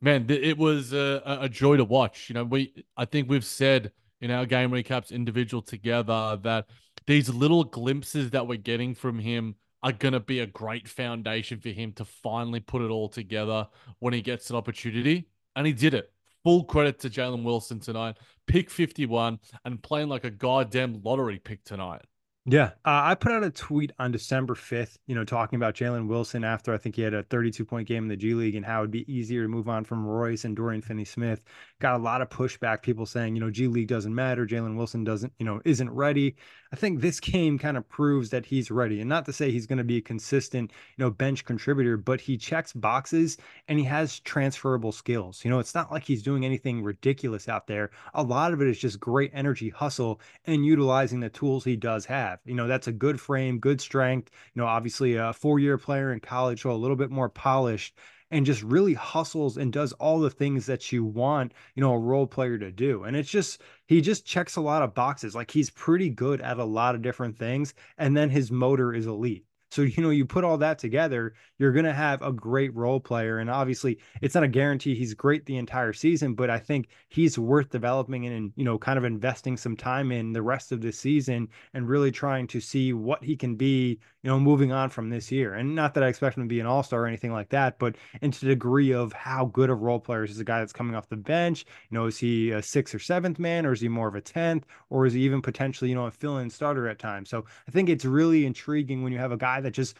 man, 0.01 0.25
it 0.29 0.57
was 0.57 0.93
a, 0.93 1.21
a 1.41 1.49
joy 1.49 1.77
to 1.77 1.85
watch. 1.85 2.27
You 2.29 2.33
know, 2.33 2.43
we 2.43 2.83
I 2.97 3.05
think 3.05 3.29
we've 3.29 3.45
said 3.45 3.91
in 4.19 4.31
our 4.31 4.47
game 4.47 4.71
recaps 4.71 5.11
individual 5.11 5.61
together 5.61 6.39
that 6.41 6.65
these 7.05 7.29
little 7.29 7.63
glimpses 7.63 8.31
that 8.31 8.47
we're 8.47 8.57
getting 8.57 8.95
from 8.95 9.19
him 9.19 9.55
are 9.83 9.91
going 9.91 10.13
to 10.13 10.19
be 10.19 10.39
a 10.39 10.47
great 10.47 10.87
foundation 10.87 11.59
for 11.59 11.69
him 11.69 11.91
to 11.93 12.05
finally 12.05 12.61
put 12.61 12.81
it 12.81 12.89
all 12.89 13.09
together 13.09 13.67
when 13.99 14.13
he 14.13 14.21
gets 14.21 14.49
an 14.49 14.55
opportunity. 14.55 15.27
And 15.55 15.67
he 15.67 15.73
did 15.73 15.93
it. 15.93 16.11
Full 16.43 16.63
credit 16.63 16.99
to 16.99 17.09
Jalen 17.09 17.43
Wilson 17.43 17.79
tonight. 17.79 18.17
Pick 18.47 18.69
51 18.69 19.39
and 19.65 19.83
playing 19.83 20.09
like 20.09 20.23
a 20.23 20.31
goddamn 20.31 21.01
lottery 21.03 21.39
pick 21.39 21.63
tonight. 21.63 22.01
Yeah, 22.45 22.71
uh, 22.83 22.99
I 23.05 23.15
put 23.15 23.31
out 23.31 23.45
a 23.45 23.49
tweet 23.49 23.93
on 23.99 24.11
December 24.11 24.53
5th, 24.53 24.97
you 25.07 25.15
know, 25.15 25.23
talking 25.23 25.55
about 25.55 25.75
Jalen 25.75 26.07
Wilson 26.09 26.43
after 26.43 26.73
I 26.73 26.77
think 26.77 26.97
he 26.97 27.01
had 27.01 27.13
a 27.13 27.23
32 27.23 27.63
point 27.63 27.87
game 27.87 28.03
in 28.03 28.09
the 28.09 28.17
G 28.17 28.33
League 28.33 28.55
and 28.55 28.65
how 28.65 28.79
it'd 28.79 28.91
be 28.91 29.09
easier 29.11 29.43
to 29.43 29.47
move 29.47 29.69
on 29.69 29.85
from 29.85 30.05
Royce 30.05 30.43
and 30.43 30.53
Dorian 30.53 30.81
Finney 30.81 31.05
Smith. 31.05 31.41
Got 31.79 31.95
a 31.95 32.03
lot 32.03 32.21
of 32.21 32.27
pushback, 32.27 32.81
people 32.81 33.05
saying, 33.05 33.37
you 33.37 33.41
know, 33.41 33.49
G 33.49 33.67
League 33.67 33.87
doesn't 33.87 34.13
matter. 34.13 34.45
Jalen 34.45 34.75
Wilson 34.75 35.05
doesn't, 35.05 35.31
you 35.39 35.45
know, 35.45 35.61
isn't 35.63 35.89
ready. 35.89 36.35
I 36.73 36.75
think 36.75 37.01
this 37.01 37.19
game 37.19 37.59
kind 37.59 37.77
of 37.77 37.87
proves 37.87 38.31
that 38.31 38.47
he's 38.47 38.71
ready. 38.71 38.99
And 38.99 39.07
not 39.07 39.25
to 39.25 39.33
say 39.33 39.51
he's 39.51 39.67
going 39.67 39.77
to 39.77 39.83
be 39.83 39.97
a 39.97 40.01
consistent, 40.01 40.71
you 40.97 41.05
know, 41.05 41.11
bench 41.11 41.45
contributor, 41.45 41.97
but 41.97 42.19
he 42.19 42.35
checks 42.35 42.73
boxes 42.73 43.37
and 43.67 43.77
he 43.77 43.85
has 43.85 44.19
transferable 44.21 44.91
skills. 44.91 45.45
You 45.45 45.51
know, 45.51 45.59
it's 45.59 45.75
not 45.75 45.91
like 45.91 46.03
he's 46.03 46.23
doing 46.23 46.43
anything 46.43 46.81
ridiculous 46.81 47.47
out 47.47 47.67
there. 47.67 47.91
A 48.15 48.23
lot 48.23 48.53
of 48.53 48.61
it 48.61 48.67
is 48.67 48.79
just 48.79 48.99
great 48.99 49.29
energy, 49.35 49.69
hustle, 49.69 50.19
and 50.45 50.65
utilizing 50.65 51.19
the 51.19 51.29
tools 51.29 51.63
he 51.63 51.75
does 51.75 52.07
have. 52.07 52.39
You 52.43 52.55
know, 52.55 52.65
that's 52.65 52.87
a 52.87 52.91
good 52.91 53.21
frame, 53.21 53.59
good 53.59 53.79
strength. 53.79 54.31
You 54.55 54.63
know, 54.63 54.67
obviously 54.67 55.15
a 55.15 55.31
four 55.31 55.59
year 55.59 55.77
player 55.77 56.11
in 56.11 56.21
college, 56.21 56.63
so 56.63 56.71
a 56.71 56.73
little 56.73 56.97
bit 56.97 57.11
more 57.11 57.29
polished 57.29 57.99
and 58.31 58.45
just 58.45 58.63
really 58.63 58.93
hustles 58.93 59.57
and 59.57 59.71
does 59.71 59.93
all 59.93 60.19
the 60.19 60.29
things 60.29 60.65
that 60.65 60.91
you 60.91 61.03
want, 61.03 61.53
you 61.75 61.81
know, 61.81 61.93
a 61.93 61.99
role 61.99 62.27
player 62.27 62.57
to 62.57 62.71
do. 62.71 63.03
And 63.03 63.15
it's 63.15 63.29
just, 63.29 63.61
he 63.87 64.01
just 64.01 64.25
checks 64.25 64.55
a 64.55 64.61
lot 64.61 64.81
of 64.81 64.93
boxes. 64.93 65.35
Like 65.35 65.51
he's 65.51 65.69
pretty 65.69 66.09
good 66.09 66.41
at 66.41 66.59
a 66.59 66.65
lot 66.65 66.95
of 66.95 67.01
different 67.01 67.37
things. 67.37 67.73
And 67.97 68.15
then 68.15 68.29
his 68.29 68.51
motor 68.51 68.93
is 68.93 69.07
elite. 69.07 69.45
So, 69.73 69.81
you 69.81 70.03
know, 70.03 70.11
you 70.11 70.23
put 70.23 70.43
all 70.43 70.59
that 70.59 70.77
together, 70.77 71.33
you're 71.57 71.71
going 71.71 71.85
to 71.85 71.93
have 71.93 72.21
a 72.21 72.31
great 72.31 72.71
role 72.75 72.99
player. 72.99 73.39
And 73.39 73.49
obviously, 73.49 73.97
it's 74.21 74.35
not 74.35 74.43
a 74.43 74.47
guarantee 74.47 74.93
he's 74.93 75.15
great 75.15 75.47
the 75.47 75.57
entire 75.57 75.93
season, 75.93 76.35
but 76.35 76.51
I 76.51 76.59
think 76.59 76.89
he's 77.09 77.39
worth 77.39 77.71
developing 77.71 78.27
and, 78.27 78.53
you 78.55 78.65
know, 78.65 78.77
kind 78.77 78.99
of 78.99 79.03
investing 79.03 79.57
some 79.57 79.75
time 79.75 80.11
in 80.11 80.31
the 80.31 80.43
rest 80.43 80.71
of 80.71 80.81
the 80.81 80.91
season 80.91 81.47
and 81.73 81.89
really 81.89 82.11
trying 82.11 82.45
to 82.47 82.59
see 82.59 82.93
what 82.93 83.23
he 83.23 83.35
can 83.35 83.55
be, 83.55 83.99
you 84.23 84.29
know, 84.29 84.39
moving 84.39 84.71
on 84.71 84.89
from 84.89 85.09
this 85.09 85.31
year. 85.31 85.53
And 85.53 85.75
not 85.75 85.93
that 85.93 86.03
I 86.03 86.07
expect 86.07 86.37
him 86.37 86.43
to 86.43 86.47
be 86.47 86.61
an 86.61 86.65
all 86.65 86.81
star 86.81 87.01
or 87.03 87.07
anything 87.07 87.33
like 87.33 87.49
that, 87.49 87.77
but 87.77 87.95
into 88.21 88.39
the 88.39 88.47
degree 88.47 88.93
of 88.93 89.11
how 89.11 89.45
good 89.45 89.69
of 89.69 89.81
role 89.81 89.99
players 89.99 90.31
is 90.31 90.39
a 90.39 90.45
guy 90.45 90.59
that's 90.59 90.73
coming 90.73 90.95
off 90.95 91.09
the 91.09 91.17
bench. 91.17 91.65
You 91.89 91.97
know, 91.97 92.05
is 92.05 92.17
he 92.17 92.51
a 92.51 92.61
sixth 92.61 92.95
or 92.95 92.99
seventh 92.99 93.37
man, 93.37 93.65
or 93.65 93.73
is 93.73 93.81
he 93.81 93.89
more 93.89 94.07
of 94.07 94.15
a 94.15 94.21
tenth, 94.21 94.65
or 94.89 95.05
is 95.05 95.13
he 95.13 95.21
even 95.23 95.41
potentially, 95.41 95.89
you 95.89 95.95
know, 95.95 96.05
a 96.05 96.11
fill 96.11 96.37
in 96.37 96.49
starter 96.49 96.87
at 96.87 96.99
times? 96.99 97.29
So 97.29 97.45
I 97.67 97.71
think 97.71 97.89
it's 97.89 98.05
really 98.05 98.45
intriguing 98.45 99.03
when 99.03 99.11
you 99.11 99.19
have 99.19 99.33
a 99.33 99.37
guy 99.37 99.59
that 99.61 99.71
just 99.71 99.97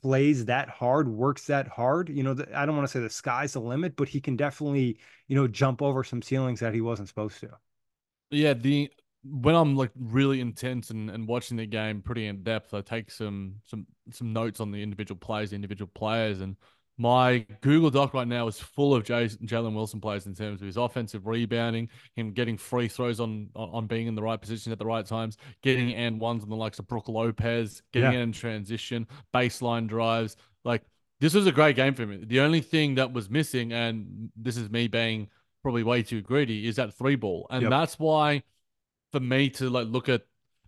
plays 0.00 0.44
that 0.44 0.68
hard, 0.68 1.08
works 1.08 1.46
that 1.46 1.66
hard. 1.66 2.08
You 2.08 2.22
know, 2.22 2.36
I 2.54 2.64
don't 2.64 2.76
want 2.76 2.86
to 2.86 2.92
say 2.92 3.00
the 3.00 3.10
sky's 3.10 3.54
the 3.54 3.60
limit, 3.60 3.96
but 3.96 4.08
he 4.08 4.20
can 4.20 4.36
definitely, 4.36 4.98
you 5.26 5.34
know, 5.34 5.48
jump 5.48 5.82
over 5.82 6.04
some 6.04 6.22
ceilings 6.22 6.60
that 6.60 6.74
he 6.74 6.80
wasn't 6.80 7.08
supposed 7.08 7.40
to. 7.40 7.50
Yeah, 8.30 8.54
the 8.54 8.90
when 9.24 9.54
I'm 9.54 9.76
like 9.76 9.90
really 9.98 10.40
intense 10.40 10.90
and, 10.90 11.10
and 11.10 11.26
watching 11.26 11.56
the 11.56 11.66
game 11.66 12.02
pretty 12.02 12.26
in 12.26 12.42
depth, 12.42 12.74
I 12.74 12.80
take 12.80 13.10
some 13.10 13.56
some 13.64 13.86
some 14.10 14.32
notes 14.32 14.60
on 14.60 14.70
the 14.70 14.82
individual 14.82 15.18
players, 15.18 15.50
the 15.50 15.56
individual 15.56 15.90
players, 15.94 16.40
and 16.40 16.56
my 16.98 17.46
Google 17.60 17.90
Doc 17.90 18.12
right 18.12 18.26
now 18.26 18.48
is 18.48 18.58
full 18.58 18.92
of 18.92 19.04
Jalen 19.04 19.74
Wilson 19.74 20.00
plays 20.00 20.26
in 20.26 20.34
terms 20.34 20.60
of 20.60 20.66
his 20.66 20.76
offensive 20.76 21.28
rebounding, 21.28 21.88
him 22.16 22.32
getting 22.32 22.56
free 22.56 22.88
throws 22.88 23.20
on, 23.20 23.50
on, 23.54 23.86
being 23.86 24.08
in 24.08 24.16
the 24.16 24.22
right 24.22 24.40
position 24.40 24.72
at 24.72 24.80
the 24.80 24.84
right 24.84 25.06
times, 25.06 25.36
getting 25.62 25.94
and 25.94 26.20
ones 26.20 26.42
on 26.42 26.48
the 26.48 26.56
likes 26.56 26.80
of 26.80 26.88
Brook 26.88 27.08
Lopez, 27.08 27.82
getting 27.92 28.14
yeah. 28.14 28.20
in 28.20 28.32
transition, 28.32 29.06
baseline 29.32 29.86
drives. 29.86 30.36
Like 30.64 30.82
this 31.20 31.34
was 31.34 31.46
a 31.46 31.52
great 31.52 31.76
game 31.76 31.94
for 31.94 32.04
me. 32.04 32.24
The 32.26 32.40
only 32.40 32.60
thing 32.60 32.96
that 32.96 33.12
was 33.12 33.30
missing, 33.30 33.72
and 33.72 34.30
this 34.36 34.56
is 34.56 34.68
me 34.68 34.88
being 34.88 35.28
probably 35.62 35.84
way 35.84 36.02
too 36.02 36.20
greedy, 36.20 36.66
is 36.66 36.76
that 36.76 36.94
three 36.94 37.16
ball, 37.16 37.46
and 37.50 37.62
yep. 37.62 37.70
that's 37.70 37.96
why 38.00 38.42
for 39.12 39.20
me 39.20 39.50
to 39.50 39.70
like 39.70 39.88
look 39.88 40.08
at 40.08 40.22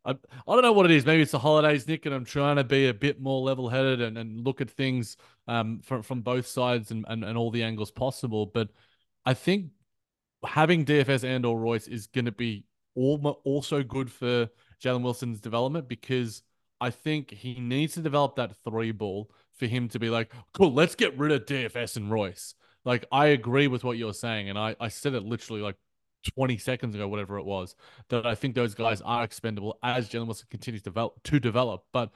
I, 0.04 0.12
I 0.12 0.16
don't 0.46 0.62
know 0.62 0.72
what 0.72 0.86
it 0.86 0.92
is. 0.92 1.04
Maybe 1.04 1.22
it's 1.22 1.32
the 1.32 1.38
holidays, 1.38 1.86
Nick, 1.86 2.06
and 2.06 2.14
I'm 2.14 2.24
trying 2.24 2.56
to 2.56 2.64
be 2.64 2.88
a 2.88 2.94
bit 2.94 3.20
more 3.20 3.42
level 3.42 3.68
headed 3.68 4.00
and, 4.00 4.16
and 4.16 4.44
look 4.44 4.60
at 4.60 4.70
things 4.70 5.16
um, 5.46 5.80
from, 5.80 6.02
from 6.02 6.22
both 6.22 6.46
sides 6.46 6.90
and, 6.90 7.04
and, 7.08 7.22
and 7.22 7.36
all 7.36 7.50
the 7.50 7.62
angles 7.62 7.90
possible. 7.90 8.46
But 8.46 8.70
I 9.26 9.34
think 9.34 9.66
having 10.44 10.84
DFS 10.86 11.24
and 11.24 11.44
or 11.44 11.58
Royce 11.58 11.86
is 11.86 12.06
going 12.06 12.24
to 12.24 12.32
be 12.32 12.64
also 12.94 13.82
good 13.82 14.10
for 14.10 14.48
Jalen 14.82 15.02
Wilson's 15.02 15.40
development 15.40 15.88
because 15.88 16.42
I 16.80 16.90
think 16.90 17.30
he 17.30 17.60
needs 17.60 17.94
to 17.94 18.00
develop 18.00 18.36
that 18.36 18.56
three 18.64 18.92
ball 18.92 19.30
for 19.58 19.66
him 19.66 19.88
to 19.90 19.98
be 19.98 20.08
like, 20.08 20.32
cool, 20.54 20.72
let's 20.72 20.94
get 20.94 21.18
rid 21.18 21.32
of 21.32 21.44
DFS 21.44 21.96
and 21.96 22.10
Royce. 22.10 22.54
Like, 22.84 23.04
I 23.12 23.26
agree 23.26 23.68
with 23.68 23.84
what 23.84 23.98
you're 23.98 24.14
saying. 24.14 24.48
And 24.48 24.58
I, 24.58 24.74
I 24.80 24.88
said 24.88 25.14
it 25.14 25.22
literally 25.22 25.60
like 25.60 25.76
20 26.22 26.58
seconds 26.58 26.94
ago, 26.94 27.08
whatever 27.08 27.38
it 27.38 27.44
was, 27.44 27.74
that 28.08 28.26
I 28.26 28.34
think 28.34 28.54
those 28.54 28.74
guys 28.74 29.00
are 29.00 29.24
expendable 29.24 29.78
as 29.82 30.08
Jalen 30.08 30.26
Wilson 30.26 30.48
continues 30.50 30.82
to 30.82 30.90
develop, 30.90 31.22
to 31.24 31.40
develop. 31.40 31.84
But 31.92 32.10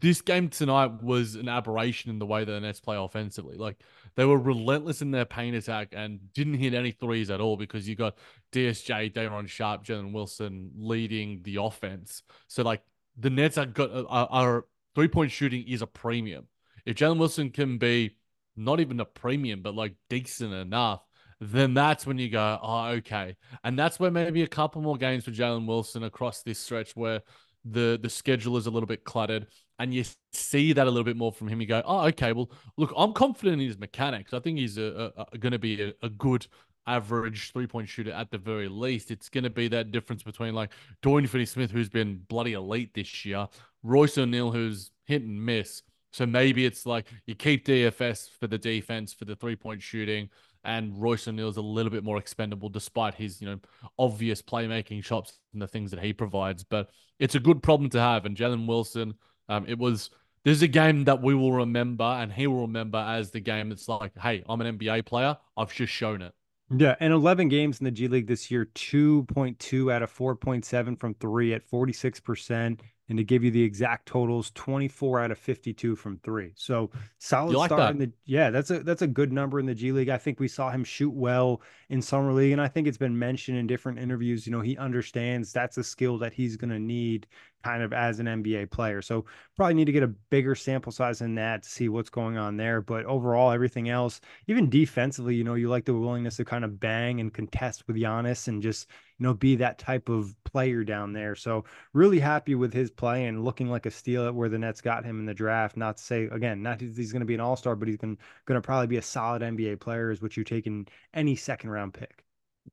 this 0.00 0.20
game 0.20 0.48
tonight 0.48 1.02
was 1.02 1.36
an 1.36 1.48
aberration 1.48 2.10
in 2.10 2.18
the 2.18 2.26
way 2.26 2.44
that 2.44 2.50
the 2.50 2.60
Nets 2.60 2.80
play 2.80 2.96
offensively. 2.96 3.56
Like 3.56 3.76
they 4.16 4.24
were 4.24 4.38
relentless 4.38 5.02
in 5.02 5.12
their 5.12 5.24
paint 5.24 5.54
attack 5.54 5.88
and 5.92 6.32
didn't 6.32 6.54
hit 6.54 6.74
any 6.74 6.90
threes 6.90 7.30
at 7.30 7.40
all 7.40 7.56
because 7.56 7.88
you 7.88 7.94
got 7.94 8.18
DSJ, 8.52 9.14
Day'Ron 9.14 9.46
Sharpe, 9.46 9.84
Jalen 9.84 10.12
Wilson 10.12 10.72
leading 10.76 11.42
the 11.44 11.56
offense. 11.56 12.22
So 12.48 12.64
like 12.64 12.82
the 13.16 13.30
Nets 13.30 13.56
are 13.56 13.66
got 13.66 13.90
uh, 13.90 14.04
are, 14.08 14.28
are 14.30 14.64
three 14.96 15.08
point 15.08 15.30
shooting 15.30 15.66
is 15.68 15.82
a 15.82 15.86
premium. 15.86 16.46
If 16.84 16.96
Jalen 16.96 17.18
Wilson 17.18 17.50
can 17.50 17.78
be 17.78 18.16
not 18.56 18.80
even 18.80 18.98
a 18.98 19.04
premium, 19.04 19.62
but 19.62 19.76
like 19.76 19.94
decent 20.10 20.52
enough, 20.52 21.02
then 21.40 21.74
that's 21.74 22.06
when 22.06 22.18
you 22.18 22.28
go, 22.28 22.58
oh, 22.62 22.86
okay. 22.86 23.36
And 23.64 23.78
that's 23.78 24.00
where 24.00 24.10
maybe 24.10 24.42
a 24.42 24.48
couple 24.48 24.82
more 24.82 24.96
games 24.96 25.24
for 25.24 25.30
Jalen 25.30 25.66
Wilson 25.66 26.02
across 26.02 26.42
this 26.42 26.58
stretch 26.58 26.96
where 26.96 27.22
the 27.64 27.98
the 28.00 28.08
schedule 28.08 28.56
is 28.56 28.66
a 28.66 28.70
little 28.70 28.86
bit 28.86 29.04
cluttered 29.04 29.46
and 29.78 29.92
you 29.94 30.04
see 30.32 30.72
that 30.72 30.86
a 30.86 30.90
little 30.90 31.04
bit 31.04 31.16
more 31.16 31.32
from 31.32 31.48
him. 31.48 31.60
You 31.60 31.66
go, 31.66 31.82
oh, 31.84 32.06
okay, 32.08 32.32
well, 32.32 32.50
look, 32.76 32.92
I'm 32.96 33.12
confident 33.12 33.60
in 33.60 33.68
his 33.68 33.78
mechanics. 33.78 34.34
I 34.34 34.40
think 34.40 34.58
he's 34.58 34.76
going 34.76 35.52
to 35.52 35.58
be 35.58 35.82
a, 35.82 35.92
a 36.02 36.08
good 36.08 36.46
average 36.86 37.52
three 37.52 37.66
point 37.66 37.88
shooter 37.88 38.10
at 38.10 38.30
the 38.30 38.38
very 38.38 38.68
least. 38.68 39.10
It's 39.10 39.28
going 39.28 39.44
to 39.44 39.50
be 39.50 39.68
that 39.68 39.92
difference 39.92 40.22
between 40.22 40.54
like 40.54 40.72
Dorian 41.02 41.28
Finney 41.28 41.46
Smith, 41.46 41.70
who's 41.70 41.88
been 41.88 42.22
bloody 42.28 42.54
elite 42.54 42.94
this 42.94 43.24
year, 43.24 43.46
Royce 43.82 44.18
O'Neale, 44.18 44.50
who's 44.50 44.90
hit 45.06 45.22
and 45.22 45.44
miss. 45.44 45.82
So 46.12 46.26
maybe 46.26 46.64
it's 46.64 46.86
like 46.86 47.06
you 47.26 47.34
keep 47.34 47.66
DFS 47.66 48.30
for 48.40 48.46
the 48.46 48.58
defense, 48.58 49.12
for 49.12 49.26
the 49.26 49.36
three 49.36 49.56
point 49.56 49.82
shooting, 49.82 50.30
and 50.64 51.00
Royce 51.00 51.28
O'Neale's 51.28 51.56
a 51.56 51.62
little 51.62 51.90
bit 51.90 52.04
more 52.04 52.18
expendable 52.18 52.68
despite 52.68 53.14
his, 53.14 53.40
you 53.40 53.48
know, 53.48 53.58
obvious 53.98 54.42
playmaking 54.42 55.04
shots 55.04 55.38
and 55.52 55.62
the 55.62 55.68
things 55.68 55.90
that 55.90 56.02
he 56.02 56.12
provides. 56.12 56.64
But 56.64 56.90
it's 57.18 57.34
a 57.34 57.40
good 57.40 57.62
problem 57.62 57.90
to 57.90 58.00
have. 58.00 58.26
And 58.26 58.36
Jalen 58.36 58.66
Wilson, 58.66 59.14
um, 59.48 59.64
it 59.66 59.78
was 59.78 60.10
this 60.44 60.56
is 60.56 60.62
a 60.62 60.68
game 60.68 61.04
that 61.04 61.20
we 61.20 61.34
will 61.34 61.52
remember 61.52 62.04
and 62.04 62.32
he 62.32 62.46
will 62.46 62.62
remember 62.62 62.98
as 62.98 63.30
the 63.30 63.40
game 63.40 63.68
that's 63.68 63.88
like, 63.88 64.16
hey, 64.18 64.44
I'm 64.48 64.60
an 64.60 64.78
NBA 64.78 65.06
player. 65.06 65.36
I've 65.56 65.72
just 65.72 65.92
shown 65.92 66.22
it. 66.22 66.32
Yeah, 66.74 66.96
and 67.00 67.12
11 67.14 67.48
games 67.48 67.80
in 67.80 67.84
the 67.84 67.90
G 67.90 68.08
League 68.08 68.26
this 68.26 68.50
year, 68.50 68.66
2.2 68.74 69.92
out 69.92 70.02
of 70.02 70.14
4.7 70.14 71.00
from 71.00 71.14
three 71.14 71.54
at 71.54 71.68
46%. 71.68 72.80
And 73.08 73.16
to 73.16 73.24
give 73.24 73.42
you 73.42 73.50
the 73.50 73.62
exact 73.62 74.06
totals, 74.06 74.50
24 74.54 75.20
out 75.20 75.30
of 75.30 75.38
52 75.38 75.96
from 75.96 76.18
three. 76.18 76.52
So 76.56 76.90
solid 77.18 77.56
like 77.56 77.68
start 77.68 77.80
that? 77.80 77.90
in 77.92 77.98
the 77.98 78.12
yeah, 78.26 78.50
that's 78.50 78.70
a 78.70 78.80
that's 78.80 79.00
a 79.00 79.06
good 79.06 79.32
number 79.32 79.58
in 79.58 79.64
the 79.64 79.74
G 79.74 79.92
League. 79.92 80.10
I 80.10 80.18
think 80.18 80.40
we 80.40 80.48
saw 80.48 80.70
him 80.70 80.84
shoot 80.84 81.14
well 81.14 81.62
in 81.88 82.02
summer 82.02 82.32
league, 82.32 82.52
and 82.52 82.60
I 82.60 82.68
think 82.68 82.86
it's 82.86 82.98
been 82.98 83.18
mentioned 83.18 83.56
in 83.56 83.66
different 83.66 83.98
interviews. 83.98 84.46
You 84.46 84.52
know, 84.52 84.60
he 84.60 84.76
understands 84.76 85.52
that's 85.52 85.78
a 85.78 85.84
skill 85.84 86.18
that 86.18 86.34
he's 86.34 86.56
going 86.56 86.70
to 86.70 86.78
need 86.78 87.26
kind 87.64 87.82
of 87.82 87.92
as 87.92 88.20
an 88.20 88.26
NBA 88.26 88.70
player. 88.70 89.02
So 89.02 89.24
probably 89.56 89.74
need 89.74 89.86
to 89.86 89.92
get 89.92 90.02
a 90.02 90.08
bigger 90.08 90.54
sample 90.54 90.92
size 90.92 91.18
than 91.18 91.34
that 91.36 91.62
to 91.62 91.68
see 91.68 91.88
what's 91.88 92.10
going 92.10 92.36
on 92.36 92.56
there. 92.56 92.80
But 92.80 93.04
overall, 93.04 93.50
everything 93.50 93.88
else, 93.88 94.20
even 94.46 94.70
defensively, 94.70 95.34
you 95.34 95.44
know, 95.44 95.54
you 95.54 95.68
like 95.68 95.84
the 95.84 95.94
willingness 95.94 96.36
to 96.36 96.44
kind 96.44 96.64
of 96.64 96.80
bang 96.80 97.20
and 97.20 97.32
contest 97.32 97.86
with 97.86 97.96
Giannis 97.96 98.48
and 98.48 98.62
just 98.62 98.88
you 99.18 99.24
know, 99.24 99.34
be 99.34 99.56
that 99.56 99.78
type 99.78 100.08
of 100.08 100.34
player 100.44 100.84
down 100.84 101.12
there. 101.12 101.34
So 101.34 101.64
really 101.92 102.20
happy 102.20 102.54
with 102.54 102.72
his 102.72 102.90
play 102.90 103.26
and 103.26 103.44
looking 103.44 103.68
like 103.68 103.86
a 103.86 103.90
steal 103.90 104.26
at 104.26 104.34
where 104.34 104.48
the 104.48 104.58
Nets 104.58 104.80
got 104.80 105.04
him 105.04 105.18
in 105.18 105.26
the 105.26 105.34
draft. 105.34 105.76
Not 105.76 105.96
to 105.96 106.02
say 106.02 106.24
again, 106.26 106.62
not 106.62 106.80
he's 106.80 107.12
going 107.12 107.20
to 107.20 107.26
be 107.26 107.34
an 107.34 107.40
all 107.40 107.56
star, 107.56 107.74
but 107.74 107.88
he's 107.88 107.96
going 107.96 108.16
to 108.46 108.60
probably 108.60 108.86
be 108.86 108.96
a 108.96 109.02
solid 109.02 109.42
NBA 109.42 109.80
player, 109.80 110.10
is 110.10 110.22
what 110.22 110.36
you 110.36 110.44
take 110.44 110.66
in 110.66 110.86
any 111.14 111.34
second 111.34 111.70
round 111.70 111.94
pick. 111.94 112.24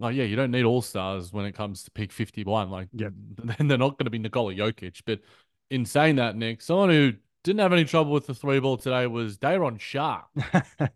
Oh 0.01 0.09
yeah, 0.09 0.23
you 0.23 0.35
don't 0.35 0.51
need 0.51 0.63
all 0.63 0.81
stars 0.81 1.31
when 1.31 1.45
it 1.45 1.53
comes 1.53 1.83
to 1.83 1.91
pick 1.91 2.11
fifty 2.11 2.43
one. 2.43 2.69
Like, 2.69 2.89
yeah, 2.93 3.09
then 3.37 3.67
they're 3.67 3.77
not 3.77 3.97
going 3.97 4.05
to 4.05 4.11
be 4.11 4.19
Nikola 4.19 4.53
Jokic. 4.53 5.01
But 5.05 5.21
in 5.69 5.85
saying 5.85 6.17
that, 6.17 6.35
Nick, 6.35 6.61
someone 6.61 6.89
who 6.89 7.13
didn't 7.43 7.59
have 7.59 7.73
any 7.73 7.85
trouble 7.85 8.11
with 8.11 8.27
the 8.27 8.33
three 8.33 8.59
ball 8.59 8.77
today 8.77 9.07
was 9.07 9.37
Day'Ron 9.37 9.77
Sharpe. 9.77 10.27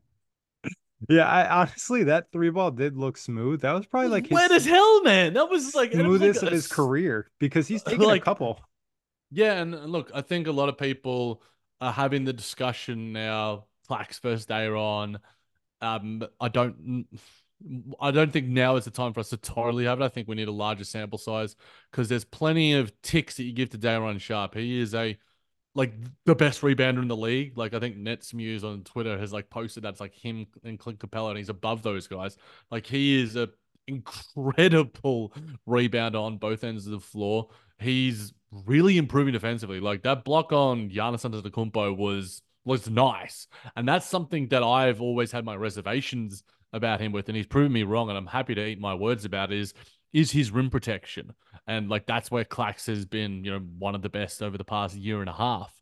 Yeah, 1.07 1.25
I 1.25 1.61
honestly 1.61 2.03
that 2.05 2.31
three 2.31 2.49
ball 2.49 2.71
did 2.71 2.97
look 2.97 3.17
smooth. 3.17 3.61
That 3.61 3.71
was 3.71 3.85
probably 3.85 4.09
like 4.09 4.27
wet 4.29 4.51
as 4.51 4.65
hell, 4.65 5.01
man. 5.03 5.33
That 5.33 5.49
was 5.49 5.73
like 5.73 5.93
smoothest 5.93 6.41
like 6.41 6.47
of 6.47 6.53
his 6.53 6.67
career 6.67 7.31
because 7.39 7.67
he's 7.67 7.83
taken 7.83 8.01
like, 8.01 8.21
a 8.21 8.25
couple. 8.25 8.59
Yeah, 9.31 9.53
and 9.53 9.73
look, 9.85 10.11
I 10.13 10.21
think 10.21 10.47
a 10.47 10.51
lot 10.51 10.67
of 10.67 10.77
people 10.77 11.41
are 11.79 11.93
having 11.93 12.25
the 12.25 12.33
discussion 12.33 13.13
now. 13.13 13.65
Clax 13.89 14.19
versus 14.19 14.45
Day'Ron. 14.45 15.19
Um, 15.81 16.23
I 16.39 16.49
don't. 16.49 17.07
I 17.99 18.11
don't 18.11 18.31
think 18.31 18.47
now 18.47 18.77
is 18.77 18.85
the 18.85 18.91
time 18.91 19.13
for 19.13 19.19
us 19.19 19.29
to 19.29 19.37
totally 19.37 19.85
have 19.85 19.99
it. 19.99 20.03
I 20.03 20.09
think 20.09 20.27
we 20.27 20.35
need 20.35 20.47
a 20.47 20.51
larger 20.51 20.85
sample 20.85 21.17
size 21.17 21.55
because 21.91 22.07
there's 22.07 22.23
plenty 22.23 22.73
of 22.73 22.91
ticks 23.01 23.35
that 23.35 23.43
you 23.43 23.53
give 23.53 23.71
to 23.71 23.77
Day'Ron 23.77 24.19
Sharpe. 24.19 24.55
He 24.55 24.79
is 24.79 24.95
a 24.95 25.17
like 25.75 25.93
the 26.25 26.35
best 26.35 26.61
rebounder 26.61 27.01
in 27.01 27.07
the 27.07 27.17
league. 27.17 27.57
Like 27.57 27.73
I 27.73 27.79
think 27.79 27.97
Nets 27.97 28.33
Muse 28.33 28.63
on 28.63 28.83
Twitter 28.83 29.17
has 29.17 29.33
like 29.33 29.49
posted 29.49 29.83
that's 29.83 29.99
like 29.99 30.13
him 30.13 30.47
and 30.63 30.79
Clint 30.79 30.99
Capela, 30.99 31.29
and 31.29 31.37
he's 31.37 31.49
above 31.49 31.83
those 31.83 32.07
guys. 32.07 32.37
Like 32.71 32.85
he 32.85 33.21
is 33.21 33.35
a 33.35 33.49
incredible 33.87 35.33
rebounder 35.67 36.21
on 36.21 36.37
both 36.37 36.63
ends 36.63 36.85
of 36.85 36.91
the 36.91 36.99
floor. 36.99 37.49
He's 37.79 38.33
really 38.51 38.97
improving 38.97 39.33
defensively. 39.33 39.79
Like 39.79 40.03
that 40.03 40.23
block 40.23 40.53
on 40.53 40.89
Giannis 40.89 41.29
Antetokounmpo 41.29 41.97
was 41.97 42.41
was 42.65 42.89
nice, 42.89 43.47
and 43.75 43.87
that's 43.87 44.07
something 44.07 44.47
that 44.49 44.63
I've 44.63 45.01
always 45.01 45.31
had 45.31 45.43
my 45.45 45.55
reservations 45.55 46.43
about 46.73 47.01
him 47.01 47.11
with, 47.11 47.27
and 47.29 47.35
he's 47.35 47.47
proven 47.47 47.71
me 47.71 47.83
wrong, 47.83 48.09
and 48.09 48.17
I'm 48.17 48.27
happy 48.27 48.55
to 48.55 48.65
eat 48.65 48.79
my 48.79 48.93
words 48.93 49.25
about. 49.25 49.51
Is 49.51 49.73
is 50.13 50.31
his 50.31 50.51
rim 50.51 50.69
protection. 50.69 51.33
And 51.67 51.89
like 51.89 52.05
that's 52.05 52.31
where 52.31 52.45
Clax 52.45 52.87
has 52.87 53.05
been, 53.05 53.43
you 53.43 53.51
know, 53.51 53.59
one 53.77 53.95
of 53.95 54.01
the 54.01 54.09
best 54.09 54.41
over 54.41 54.57
the 54.57 54.63
past 54.63 54.95
year 54.95 55.21
and 55.21 55.29
a 55.29 55.33
half. 55.33 55.73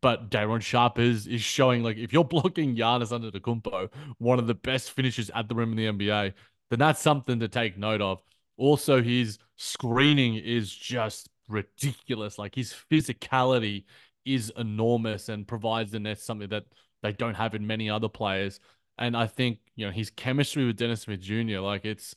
But 0.00 0.30
Day'Ron 0.30 0.60
Sharpe 0.60 0.98
is 0.98 1.26
is 1.26 1.42
showing 1.42 1.82
like 1.82 1.96
if 1.96 2.12
you're 2.12 2.24
blocking 2.36 2.76
Giannis 2.76 3.12
Antetokounmpo, 3.12 3.90
one 4.18 4.38
of 4.38 4.46
the 4.46 4.54
best 4.54 4.92
finishers 4.92 5.30
at 5.34 5.48
the 5.48 5.54
rim 5.54 5.76
in 5.76 5.76
the 5.76 6.06
NBA, 6.06 6.32
then 6.70 6.78
that's 6.78 7.00
something 7.00 7.40
to 7.40 7.48
take 7.48 7.78
note 7.78 8.00
of. 8.00 8.22
Also, 8.56 9.02
his 9.02 9.38
screening 9.56 10.36
is 10.36 10.74
just 10.74 11.28
ridiculous. 11.48 12.38
Like 12.38 12.54
his 12.54 12.74
physicality 12.90 13.84
is 14.24 14.50
enormous 14.56 15.28
and 15.28 15.46
provides 15.46 15.92
the 15.92 16.00
Nets 16.00 16.24
something 16.24 16.48
that 16.48 16.64
they 17.02 17.12
don't 17.12 17.34
have 17.34 17.54
in 17.54 17.66
many 17.66 17.90
other 17.90 18.08
players. 18.08 18.58
And 18.98 19.16
I 19.16 19.26
think, 19.26 19.58
you 19.74 19.86
know, 19.86 19.92
his 19.92 20.10
chemistry 20.10 20.66
with 20.66 20.76
Dennis 20.76 21.02
Smith 21.02 21.20
Jr., 21.20 21.58
like 21.60 21.84
it's 21.84 22.14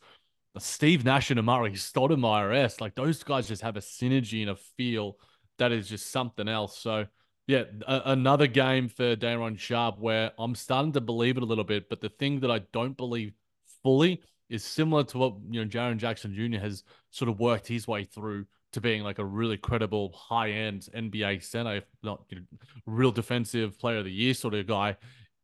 Steve 0.57 1.05
Nash 1.05 1.31
and 1.31 1.39
Amar'e 1.39 1.71
Stoudemire, 1.73 2.79
like 2.81 2.95
those 2.95 3.23
guys 3.23 3.47
just 3.47 3.61
have 3.61 3.77
a 3.77 3.81
synergy 3.81 4.41
and 4.41 4.51
a 4.51 4.55
feel 4.55 5.17
that 5.57 5.71
is 5.71 5.87
just 5.89 6.11
something 6.11 6.47
else. 6.47 6.77
So 6.79 7.05
Yeah, 7.47 7.63
a- 7.87 8.11
another 8.11 8.47
game 8.47 8.89
for 8.89 9.15
Day'Ron 9.15 9.57
Sharpe 9.57 9.99
where 9.99 10.31
I'm 10.37 10.55
starting 10.55 10.91
to 10.93 11.01
believe 11.01 11.37
it 11.37 11.43
a 11.43 11.45
little 11.45 11.63
bit, 11.63 11.89
but 11.89 12.01
the 12.01 12.09
thing 12.09 12.39
that 12.41 12.51
I 12.51 12.59
don't 12.73 12.95
believe 12.97 13.33
fully 13.83 14.21
is 14.49 14.63
similar 14.63 15.03
to 15.05 15.17
what 15.17 15.35
you 15.49 15.63
know 15.63 15.69
Jaren 15.69 15.97
Jackson 15.97 16.33
Jr. 16.33 16.59
has 16.59 16.83
sort 17.11 17.29
of 17.29 17.39
worked 17.39 17.67
his 17.67 17.87
way 17.87 18.03
through 18.03 18.45
to 18.73 18.81
being 18.81 19.01
like 19.03 19.19
a 19.19 19.25
really 19.25 19.57
credible 19.57 20.11
high 20.15 20.51
end 20.51 20.87
NBA 20.95 21.39
center, 21.43 21.77
if 21.77 21.85
not 22.03 22.23
you 22.29 22.37
know, 22.39 22.43
real 22.85 23.11
defensive 23.11 23.79
player 23.79 23.97
of 23.97 24.05
the 24.05 24.11
year 24.11 24.33
sort 24.33 24.53
of 24.53 24.67
guy, 24.67 24.95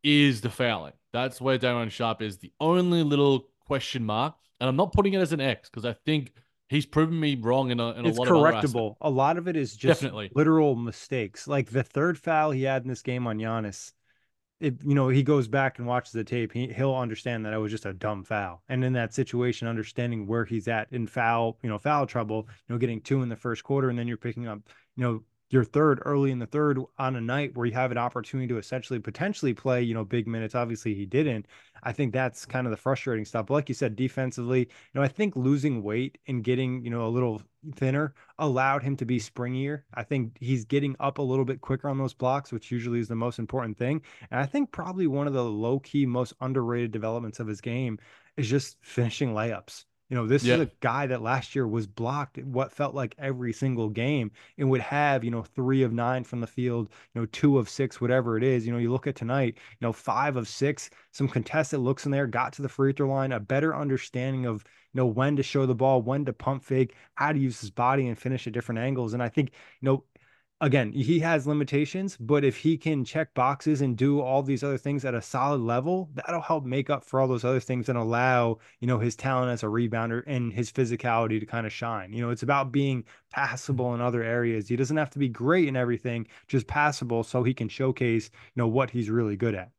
is 0.06 0.42
the 0.42 0.50
fouling. 0.50 0.94
That's 1.12 1.42
where 1.42 1.58
Day'Ron 1.58 1.90
Sharpe 1.90 2.22
is 2.22 2.38
the 2.38 2.54
only 2.60 3.04
little 3.04 3.48
question 3.66 4.06
mark. 4.06 4.36
And 4.60 4.70
I'm 4.70 4.76
not 4.76 4.94
putting 4.94 5.14
it 5.14 5.20
as 5.20 5.34
an 5.34 5.42
X 5.42 5.70
because 5.70 5.84
I 5.84 5.94
think 5.94 6.32
he's 6.70 6.86
proven 6.86 7.20
me 7.20 7.36
wrong 7.36 7.72
in 7.72 7.80
a, 7.80 7.92
in 7.94 8.06
a 8.06 8.10
it's 8.10 8.18
lot 8.18 8.28
correctable. 8.28 8.96
a 9.02 9.10
lot 9.10 9.38
of 9.38 9.48
it 9.48 9.56
is 9.56 9.76
just 9.76 10.02
Definitely. 10.02 10.32
literal 10.36 10.76
mistakes. 10.76 11.48
Like 11.48 11.72
the 11.72 11.84
third 11.84 12.18
foul 12.18 12.52
he 12.52 12.64
had 12.64 12.84
in 12.84 12.88
this 12.88 13.02
game 13.02 13.28
on 13.28 13.40
Giannis. 13.40 13.92
If 14.62 14.76
you 14.86 14.96
know 14.96 15.10
he 15.10 15.22
goes 15.22 15.50
back 15.50 15.80
and 15.80 15.88
watches 15.88 16.14
the 16.14 16.24
tape, 16.24 16.54
he 16.54 16.68
he'll 16.72 16.96
understand 16.96 17.46
that 17.46 17.54
it 17.54 17.58
was 17.58 17.72
just 17.72 17.86
a 17.86 17.92
dumb 17.94 18.24
foul. 18.24 18.64
And 18.70 18.86
in 18.86 18.94
that 18.94 19.14
situation, 19.14 19.68
understanding 19.68 20.28
where 20.28 20.46
he's 20.46 20.70
at 20.70 20.88
in 20.92 21.08
foul, 21.08 21.58
you 21.62 21.70
know, 21.70 21.78
foul 21.78 22.06
trouble, 22.08 22.48
you 22.48 22.74
know, 22.74 22.80
getting 22.80 23.02
two 23.02 23.22
in 23.22 23.28
the 23.28 23.36
first 23.36 23.66
quarter, 23.66 23.90
and 23.90 24.00
then 24.00 24.08
you're 24.08 24.16
picking 24.16 24.48
up, 24.48 24.60
you 24.96 25.04
know, 25.04 25.24
your 25.50 25.64
third 25.64 26.02
early 26.06 26.32
in 26.32 26.40
the 26.40 26.46
third 26.48 26.80
on 26.98 27.16
a 27.16 27.22
night 27.22 27.56
where 27.56 27.66
you 27.66 27.74
have 27.74 27.92
an 27.92 27.98
opportunity 27.98 28.48
to 28.48 28.58
essentially 28.58 29.00
potentially 29.00 29.54
play, 29.54 29.82
you 29.82 29.94
know, 29.94 30.04
big 30.04 30.28
minutes. 30.28 30.56
Obviously, 30.56 30.96
he 30.96 31.06
didn't. 31.06 31.46
I 31.84 31.92
think 31.92 32.14
that's 32.14 32.42
mm-hmm. 32.42 32.52
kind 32.52 32.68
of 32.68 32.72
the 32.72 32.78
frustrating 32.78 33.26
stuff. 33.26 33.48
But 33.48 33.54
like 33.54 33.70
you 33.70 33.76
said, 33.76 33.96
defensively, 33.96 34.60
you 34.60 34.68
know, 34.94 35.04
I 35.04 35.08
think 35.08 35.36
losing 35.36 35.84
weight 35.84 36.18
and 36.28 36.44
getting, 36.44 36.84
you 36.84 36.90
know, 36.90 37.06
a 37.06 37.10
little 37.10 37.42
thinner 37.76 38.14
allowed 38.40 38.84
him 38.84 38.96
to 38.98 39.06
be 39.06 39.20
springier. 39.20 39.84
I 39.94 40.04
think 40.04 40.38
he's 40.40 40.66
getting 40.66 40.96
up 41.00 41.20
a 41.20 41.24
little 41.24 41.46
bit 41.46 41.62
quicker 41.62 41.90
on 41.90 41.98
those 41.98 42.14
blocks, 42.14 42.52
which 42.52 42.72
usually 42.72 43.00
is 43.00 43.08
the 43.08 43.16
most 43.16 43.40
important 43.40 43.78
thing. 43.78 44.02
And 44.32 44.40
I 44.40 44.46
think 44.46 44.72
probably 44.72 45.08
one 45.08 45.28
of 45.28 45.34
the 45.34 45.44
low 45.44 45.80
key, 45.80 46.06
most 46.06 46.34
underrated 46.42 46.92
developments 46.92 47.40
of 47.40 47.48
his 47.48 47.62
game 47.62 48.00
is 48.38 48.50
just 48.50 48.78
finishing 48.82 49.34
layups. 49.34 49.86
You 50.10 50.16
know, 50.16 50.28
this 50.28 50.44
Yeah. 50.44 50.56
is 50.56 50.62
a 50.62 50.72
guy 50.82 51.08
that 51.08 51.24
last 51.24 51.56
year 51.56 51.68
was 51.68 51.88
blocked 51.88 52.38
what 52.38 52.72
felt 52.72 52.94
like 52.94 53.16
every 53.18 53.52
single 53.52 53.90
game 53.90 54.32
and 54.58 54.70
would 54.70 54.82
have, 54.82 55.24
you 55.24 55.32
know, 55.32 55.42
three 55.42 55.82
of 55.82 55.92
nine 55.94 56.24
from 56.24 56.42
the 56.42 56.48
field, 56.48 56.90
you 57.14 57.22
know, 57.22 57.26
two 57.28 57.58
of 57.58 57.68
six, 57.70 58.00
whatever 58.00 58.38
it 58.38 58.44
is. 58.44 58.68
You 58.68 58.74
know, 58.74 58.78
you 58.78 58.92
look 58.92 59.08
at 59.08 59.16
tonight, 59.16 59.56
you 59.58 59.78
know, 59.86 59.92
five 59.94 60.36
of 60.38 60.48
six, 60.48 60.92
some 61.12 61.28
contested 61.28 61.80
looks 61.80 62.06
in 62.06 62.12
there, 62.12 62.28
got 62.28 62.54
to 62.54 62.62
the 62.62 62.70
free 62.70 62.94
throw 62.94 63.10
line, 63.10 63.32
a 63.32 63.40
better 63.40 63.76
understanding 63.76 64.46
of, 64.46 64.64
you 64.94 65.00
know, 65.00 65.08
when 65.08 65.36
to 65.38 65.44
show 65.44 65.66
the 65.66 65.76
ball, 65.76 66.02
when 66.04 66.24
to 66.26 66.34
pump 66.34 66.64
fake, 66.64 66.94
how 67.16 67.32
to 67.32 67.40
use 67.40 67.60
his 67.60 67.72
body 67.72 68.08
and 68.08 68.18
finish 68.18 68.46
at 68.46 68.54
different 68.54 68.80
angles. 68.80 69.14
And 69.14 69.24
I 69.24 69.30
think, 69.30 69.52
you 69.82 69.88
know, 69.90 70.04
again, 70.62 70.92
he 70.92 71.20
has 71.20 71.46
limitations, 71.46 72.18
but 72.18 72.44
if 72.44 72.58
he 72.58 72.78
can 72.78 73.04
check 73.04 73.34
boxes 73.34 73.82
and 73.82 73.98
do 73.98 74.22
all 74.22 74.42
these 74.42 74.64
other 74.64 74.78
things 74.78 75.04
at 75.04 75.14
a 75.14 75.22
solid 75.22 75.62
level, 75.62 76.10
that'll 76.14 76.42
help 76.42 76.66
make 76.66 76.90
up 76.90 77.04
for 77.04 77.20
all 77.20 77.28
those 77.28 77.44
other 77.44 77.60
things 77.60 77.90
and 77.90 77.98
allow, 77.98 78.58
you 78.80 78.88
know, 78.88 79.00
his 79.00 79.16
talent 79.16 79.52
as 79.52 79.64
a 79.64 79.68
rebounder 79.68 80.24
and 80.28 80.54
his 80.54 80.72
physicality 80.72 81.40
to 81.40 81.46
kind 81.46 81.66
of 81.66 81.74
shine. 81.74 82.14
You 82.14 82.22
know, 82.22 82.30
it's 82.30 82.44
about 82.44 82.72
being 82.72 83.04
mm. 83.04 83.06
passable 83.32 83.94
in 83.94 84.02
other 84.02 84.24
areas. 84.24 84.68
He 84.68 84.76
doesn't 84.76 84.98
have 84.98 85.10
to 85.12 85.20
be 85.20 85.30
great 85.30 85.68
in 85.68 85.76
everything, 85.76 86.28
just 86.48 86.68
passable 86.68 87.24
so 87.24 87.44
he 87.44 87.54
can 87.54 87.68
showcase, 87.68 88.30
you 88.34 88.62
know, 88.62 88.68
what 88.68 88.90
he's 88.90 89.10
really 89.10 89.36
good 89.36 89.56
at. 89.56 89.72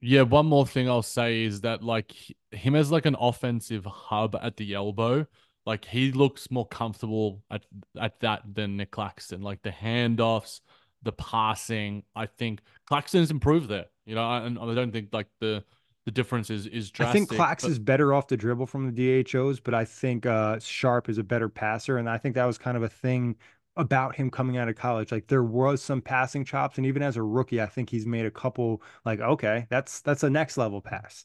Yeah, 0.00 0.22
one 0.22 0.46
more 0.46 0.66
thing 0.66 0.88
I'll 0.88 1.02
say 1.02 1.44
is 1.44 1.62
that 1.62 1.82
like 1.82 2.12
him 2.50 2.74
as 2.74 2.92
like 2.92 3.06
an 3.06 3.16
offensive 3.18 3.86
hub 3.86 4.36
at 4.40 4.58
the 4.58 4.74
elbow, 4.74 5.26
like 5.66 5.84
he 5.84 6.12
looks 6.12 6.50
more 6.50 6.66
comfortable 6.66 7.42
at 7.50 7.64
at 8.00 8.20
that 8.20 8.42
than 8.54 8.76
Nick 8.76 8.90
Claxton. 8.90 9.42
Like 9.42 9.62
the 9.62 9.70
handoffs, 9.70 10.60
the 11.02 11.12
passing, 11.12 12.02
I 12.14 12.26
think 12.26 12.60
Claxton's 12.86 13.30
improved 13.30 13.68
there. 13.68 13.86
You 14.06 14.14
know, 14.14 14.30
and 14.30 14.58
I 14.58 14.74
don't 14.74 14.92
think 14.92 15.08
like 15.12 15.28
the 15.40 15.64
the 16.04 16.10
difference 16.10 16.50
is 16.50 16.66
is 16.66 16.92
I 17.00 17.12
think 17.12 17.30
Clax 17.30 17.62
but- 17.62 17.70
is 17.70 17.78
better 17.78 18.12
off 18.12 18.28
the 18.28 18.36
dribble 18.36 18.66
from 18.66 18.92
the 18.92 19.22
DHOs, 19.24 19.60
but 19.60 19.74
I 19.74 19.84
think 19.84 20.26
uh 20.26 20.58
Sharpe 20.58 21.08
is 21.08 21.18
a 21.18 21.24
better 21.24 21.48
passer. 21.48 21.98
And 21.98 22.08
I 22.08 22.18
think 22.18 22.34
that 22.34 22.44
was 22.44 22.58
kind 22.58 22.76
of 22.76 22.82
a 22.82 22.88
thing 22.88 23.36
about 23.76 24.14
him 24.14 24.30
coming 24.30 24.56
out 24.56 24.68
of 24.68 24.76
college. 24.76 25.10
Like 25.10 25.26
there 25.28 25.42
was 25.42 25.82
some 25.82 26.00
passing 26.02 26.44
chops, 26.44 26.76
and 26.78 26.86
even 26.86 27.02
as 27.02 27.16
a 27.16 27.22
rookie, 27.22 27.60
I 27.60 27.66
think 27.66 27.90
he's 27.90 28.06
made 28.06 28.26
a 28.26 28.30
couple 28.30 28.82
like, 29.04 29.20
okay, 29.20 29.66
that's 29.70 30.00
that's 30.02 30.22
a 30.22 30.30
next 30.30 30.56
level 30.58 30.80
pass. 30.80 31.24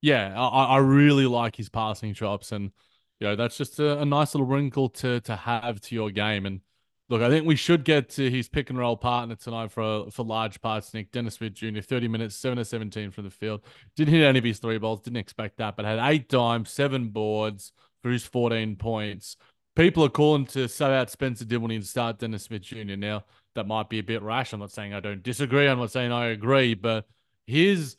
Yeah, 0.00 0.38
I, 0.40 0.64
I 0.64 0.76
really 0.78 1.26
like 1.26 1.56
his 1.56 1.68
passing 1.68 2.14
chops, 2.14 2.52
and 2.52 2.72
you 3.20 3.26
know 3.26 3.36
that's 3.36 3.56
just 3.56 3.78
a, 3.78 4.00
a 4.00 4.04
nice 4.04 4.34
little 4.34 4.46
wrinkle 4.46 4.88
to 4.90 5.20
to 5.20 5.36
have 5.36 5.80
to 5.80 5.94
your 5.94 6.10
game. 6.10 6.46
And 6.46 6.60
look, 7.08 7.22
I 7.22 7.28
think 7.28 7.46
we 7.46 7.56
should 7.56 7.84
get 7.84 8.10
to 8.10 8.30
his 8.30 8.48
pick 8.48 8.70
and 8.70 8.78
roll 8.78 8.96
partner 8.96 9.34
tonight 9.34 9.72
for 9.72 10.10
for 10.10 10.24
large 10.24 10.60
parts. 10.60 10.94
Nick 10.94 11.10
Dennis 11.12 11.34
Smith 11.34 11.54
Jr. 11.54 11.80
thirty 11.80 12.08
minutes, 12.08 12.36
seven 12.36 12.58
to 12.58 12.64
seventeen 12.64 13.10
from 13.10 13.24
the 13.24 13.30
field. 13.30 13.62
Didn't 13.96 14.14
hit 14.14 14.24
any 14.24 14.38
of 14.38 14.44
his 14.44 14.58
three 14.58 14.78
balls. 14.78 15.00
Didn't 15.00 15.16
expect 15.18 15.58
that, 15.58 15.76
but 15.76 15.84
had 15.84 15.98
eight 16.00 16.28
dimes, 16.28 16.70
seven 16.70 17.08
boards 17.08 17.72
for 18.02 18.10
his 18.10 18.24
fourteen 18.24 18.76
points. 18.76 19.36
People 19.74 20.04
are 20.04 20.08
calling 20.08 20.44
to 20.46 20.68
sub 20.68 20.90
out 20.90 21.10
Spencer 21.10 21.44
Dinwiddie 21.44 21.76
and 21.76 21.86
start 21.86 22.18
Dennis 22.18 22.44
Smith 22.44 22.62
Jr. 22.62 22.96
Now 22.96 23.24
that 23.54 23.66
might 23.66 23.88
be 23.88 23.98
a 23.98 24.04
bit 24.04 24.22
rash. 24.22 24.52
I'm 24.52 24.60
not 24.60 24.72
saying 24.72 24.94
I 24.94 25.00
don't 25.00 25.22
disagree. 25.22 25.68
I'm 25.68 25.78
not 25.78 25.90
saying 25.90 26.12
I 26.12 26.26
agree, 26.26 26.74
but 26.74 27.06
his 27.46 27.96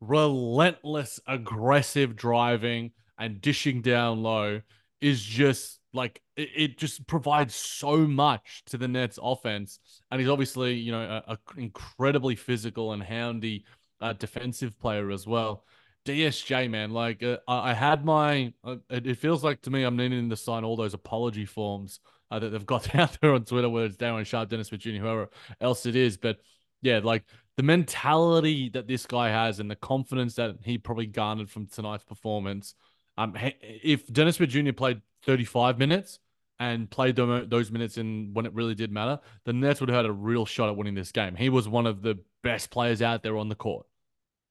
relentless 0.00 1.20
aggressive 1.26 2.16
driving 2.16 2.90
and 3.22 3.40
dishing 3.40 3.80
down 3.82 4.20
low 4.22 4.60
is 5.00 5.22
just 5.22 5.78
like 5.94 6.20
it, 6.36 6.48
it 6.56 6.78
just 6.78 7.06
provides 7.06 7.54
so 7.54 7.98
much 7.98 8.64
to 8.66 8.76
the 8.76 8.88
Nets 8.88 9.18
offense. 9.22 9.78
And 10.10 10.20
he's 10.20 10.28
obviously, 10.28 10.74
you 10.74 10.90
know, 10.90 11.22
a, 11.26 11.32
a 11.32 11.38
incredibly 11.56 12.34
physical 12.34 12.92
and 12.92 13.02
houndy 13.02 13.62
uh, 14.00 14.12
defensive 14.14 14.76
player 14.78 15.10
as 15.12 15.26
well. 15.26 15.64
DSJ, 16.04 16.68
man, 16.68 16.90
like 16.90 17.22
uh, 17.22 17.36
I 17.46 17.74
had 17.74 18.04
my, 18.04 18.52
uh, 18.64 18.76
it, 18.90 19.18
feels 19.18 19.44
like 19.44 19.62
to 19.62 19.70
me 19.70 19.84
I'm 19.84 19.96
needing 19.96 20.28
to 20.30 20.36
sign 20.36 20.64
all 20.64 20.74
those 20.74 20.94
apology 20.94 21.46
forms 21.46 22.00
uh, 22.32 22.40
that 22.40 22.50
they've 22.50 22.66
got 22.66 22.92
out 22.96 23.16
there 23.20 23.34
on 23.34 23.44
Twitter, 23.44 23.68
whether 23.68 23.86
it's 23.86 23.96
Day'Ron 23.96 24.24
Sharpe, 24.24 24.48
Dennis 24.48 24.68
Jr., 24.68 24.90
whoever 24.90 25.30
else 25.60 25.86
it 25.86 25.94
is. 25.94 26.16
But 26.16 26.38
yeah, 26.80 26.98
like 27.04 27.22
the 27.56 27.62
mentality 27.62 28.68
that 28.70 28.88
this 28.88 29.06
guy 29.06 29.28
has 29.28 29.60
and 29.60 29.70
the 29.70 29.76
confidence 29.76 30.34
that 30.34 30.56
he 30.64 30.76
probably 30.78 31.06
garnered 31.06 31.50
from 31.50 31.66
tonight's 31.66 32.04
performance. 32.04 32.74
Um, 33.18 33.36
if 33.60 34.06
Dennis 34.06 34.36
Smith 34.36 34.50
Jr. 34.50 34.72
played 34.72 35.02
35 35.24 35.78
minutes 35.78 36.18
and 36.58 36.90
played 36.90 37.16
tho- 37.16 37.44
those 37.44 37.70
minutes 37.70 37.98
in 37.98 38.30
when 38.32 38.46
it 38.46 38.54
really 38.54 38.74
did 38.74 38.90
matter, 38.90 39.20
the 39.44 39.52
Nets 39.52 39.80
would 39.80 39.88
have 39.88 39.96
had 39.96 40.06
a 40.06 40.12
real 40.12 40.46
shot 40.46 40.68
at 40.68 40.76
winning 40.76 40.94
this 40.94 41.12
game. 41.12 41.36
He 41.36 41.48
was 41.48 41.68
one 41.68 41.86
of 41.86 42.02
the 42.02 42.18
best 42.42 42.70
players 42.70 43.02
out 43.02 43.22
there 43.22 43.36
on 43.36 43.48
the 43.48 43.54
court. 43.54 43.86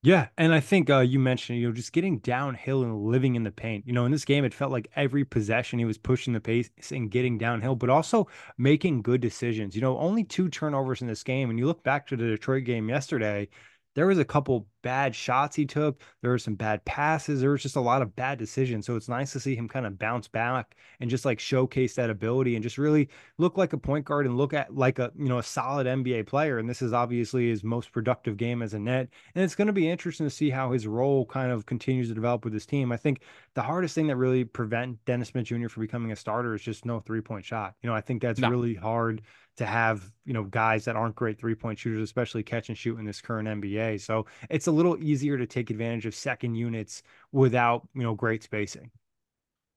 Yeah, 0.04 0.30
and 0.36 0.52
I 0.52 0.62
think 0.62 0.90
uh, 0.90 1.02
you 1.02 1.20
mentioned, 1.20 1.60
you 1.60 1.68
know, 1.68 1.74
just 1.74 1.94
getting 1.94 2.18
downhill 2.20 2.82
and 2.82 3.04
living 3.04 3.36
in 3.36 3.44
the 3.44 3.52
paint. 3.52 3.86
You 3.86 3.94
know, 3.94 4.06
in 4.06 4.12
this 4.12 4.26
game, 4.26 4.44
it 4.44 4.54
felt 4.54 4.72
like 4.72 4.90
every 4.96 5.24
possession 5.24 5.78
he 5.78 5.86
was 5.86 6.00
pushing 6.00 6.34
the 6.34 6.40
pace 6.40 6.72
and 6.90 7.12
getting 7.12 7.38
downhill, 7.38 7.76
but 7.76 7.92
also 7.92 8.28
making 8.58 9.04
good 9.04 9.22
decisions. 9.22 9.76
You 9.76 9.82
know, 9.82 10.00
only 10.00 10.24
two 10.24 10.50
turnovers 10.50 11.02
in 11.02 11.08
this 11.08 11.22
game. 11.22 11.52
And 11.52 11.60
you 11.60 11.68
look 11.68 11.84
back 11.84 12.08
to 12.08 12.18
the 12.18 12.24
Detroit 12.24 12.64
game 12.64 12.90
yesterday, 12.90 13.48
there 13.94 14.08
was 14.08 14.18
a 14.18 14.26
couple 14.26 14.66
bad 14.82 15.16
shots 15.16 15.56
he 15.56 15.66
took. 15.66 16.02
There 16.22 16.32
were 16.32 16.38
some 16.40 16.56
bad 16.56 16.84
passes. 16.86 17.42
There 17.42 17.52
was 17.52 17.62
just 17.62 17.76
a 17.76 17.82
lot 17.82 18.02
of 18.02 18.16
bad 18.16 18.38
decisions. 18.40 18.86
So 18.86 18.96
it's 18.96 19.10
nice 19.10 19.32
to 19.34 19.40
see 19.40 19.56
him 19.56 19.68
kind 19.68 19.86
of 19.86 19.98
bounce 20.00 20.28
back 20.28 20.76
and 21.00 21.10
just 21.10 21.26
like 21.26 21.40
showcase 21.40 21.96
that 21.96 22.10
ability 22.10 22.56
and 22.56 22.64
just 22.64 22.78
really 22.78 23.10
look 23.38 23.58
like 23.58 23.74
a 23.74 23.78
point 23.78 24.06
guard 24.06 24.26
and 24.26 24.38
look 24.38 24.54
at 24.54 24.74
like 24.76 25.00
a 25.00 25.12
you 25.18 25.30
know 25.30 25.40
a 25.40 25.44
solid 25.44 25.88
NBA 25.88 26.24
player. 26.24 26.58
And 26.60 26.70
this 26.70 26.82
is 26.82 26.94
obviously 26.94 27.50
his 27.50 27.64
most 27.64 27.92
productive 27.92 28.38
game 28.38 28.62
as 28.62 28.74
a 28.74 28.80
net. 28.80 29.10
And 29.36 29.44
it's 29.44 29.56
going 29.56 29.68
to 29.68 29.74
be 29.74 29.90
interesting 29.90 30.26
to 30.26 30.30
see 30.32 30.50
how 30.50 30.72
his 30.72 30.88
role 30.88 31.26
kind 31.26 31.52
of 31.52 31.66
continues 31.66 32.08
to 32.10 32.14
develop 32.14 32.44
with 32.44 32.54
his 32.54 32.66
team. 32.66 32.92
I 32.92 32.98
think 32.98 33.22
the 33.54 33.62
hardest 33.62 33.96
thing 33.96 34.08
that 34.08 34.16
really 34.16 34.44
prevent 34.44 35.04
Dennis 35.06 35.30
Smith 35.30 35.46
Jr. 35.46 35.68
from 35.68 35.82
becoming 35.82 36.12
a 36.12 36.16
starter 36.16 36.54
is 36.54 36.62
just 36.62 36.86
no 36.86 37.00
three 37.00 37.22
point 37.22 37.46
shot. 37.46 37.76
You 37.82 37.90
know, 37.90 37.96
I 37.96 38.02
think 38.02 38.22
that's 38.22 38.40
No. 38.40 38.50
really 38.50 38.76
hard 38.76 39.22
to 39.58 39.66
have, 39.66 40.10
you 40.26 40.34
know, 40.34 40.44
guys 40.46 40.86
that 40.86 40.96
aren't 40.96 41.16
great 41.16 41.38
three 41.38 41.56
point 41.56 41.78
shooters, 41.78 42.02
especially 42.02 42.42
catch 42.44 42.70
and 42.70 42.78
shoot 42.78 42.98
in 42.98 43.06
this 43.06 43.22
current 43.22 43.48
NBA. 43.48 43.98
So 43.98 44.26
it's 44.50 44.68
a 44.68 44.71
little 44.72 44.98
easier 45.04 45.38
to 45.38 45.46
take 45.48 45.70
advantage 45.70 46.06
of 46.06 46.16
second 46.16 46.56
units 46.56 47.04
without, 47.32 47.88
you 47.94 48.04
know, 48.04 48.16
great 48.16 48.44
spacing. 48.44 48.92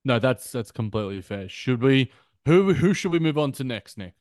No, 0.03 0.19
that's 0.19 0.51
that's 0.51 0.71
completely 0.71 1.21
fair. 1.21 1.49
Should 1.49 1.81
we? 1.81 2.11
Who 2.45 2.73
who 2.73 2.93
should 2.93 3.11
we 3.11 3.19
move 3.19 3.37
on 3.37 3.51
to 3.53 3.63
next, 3.63 3.97
Nick? 3.97 4.13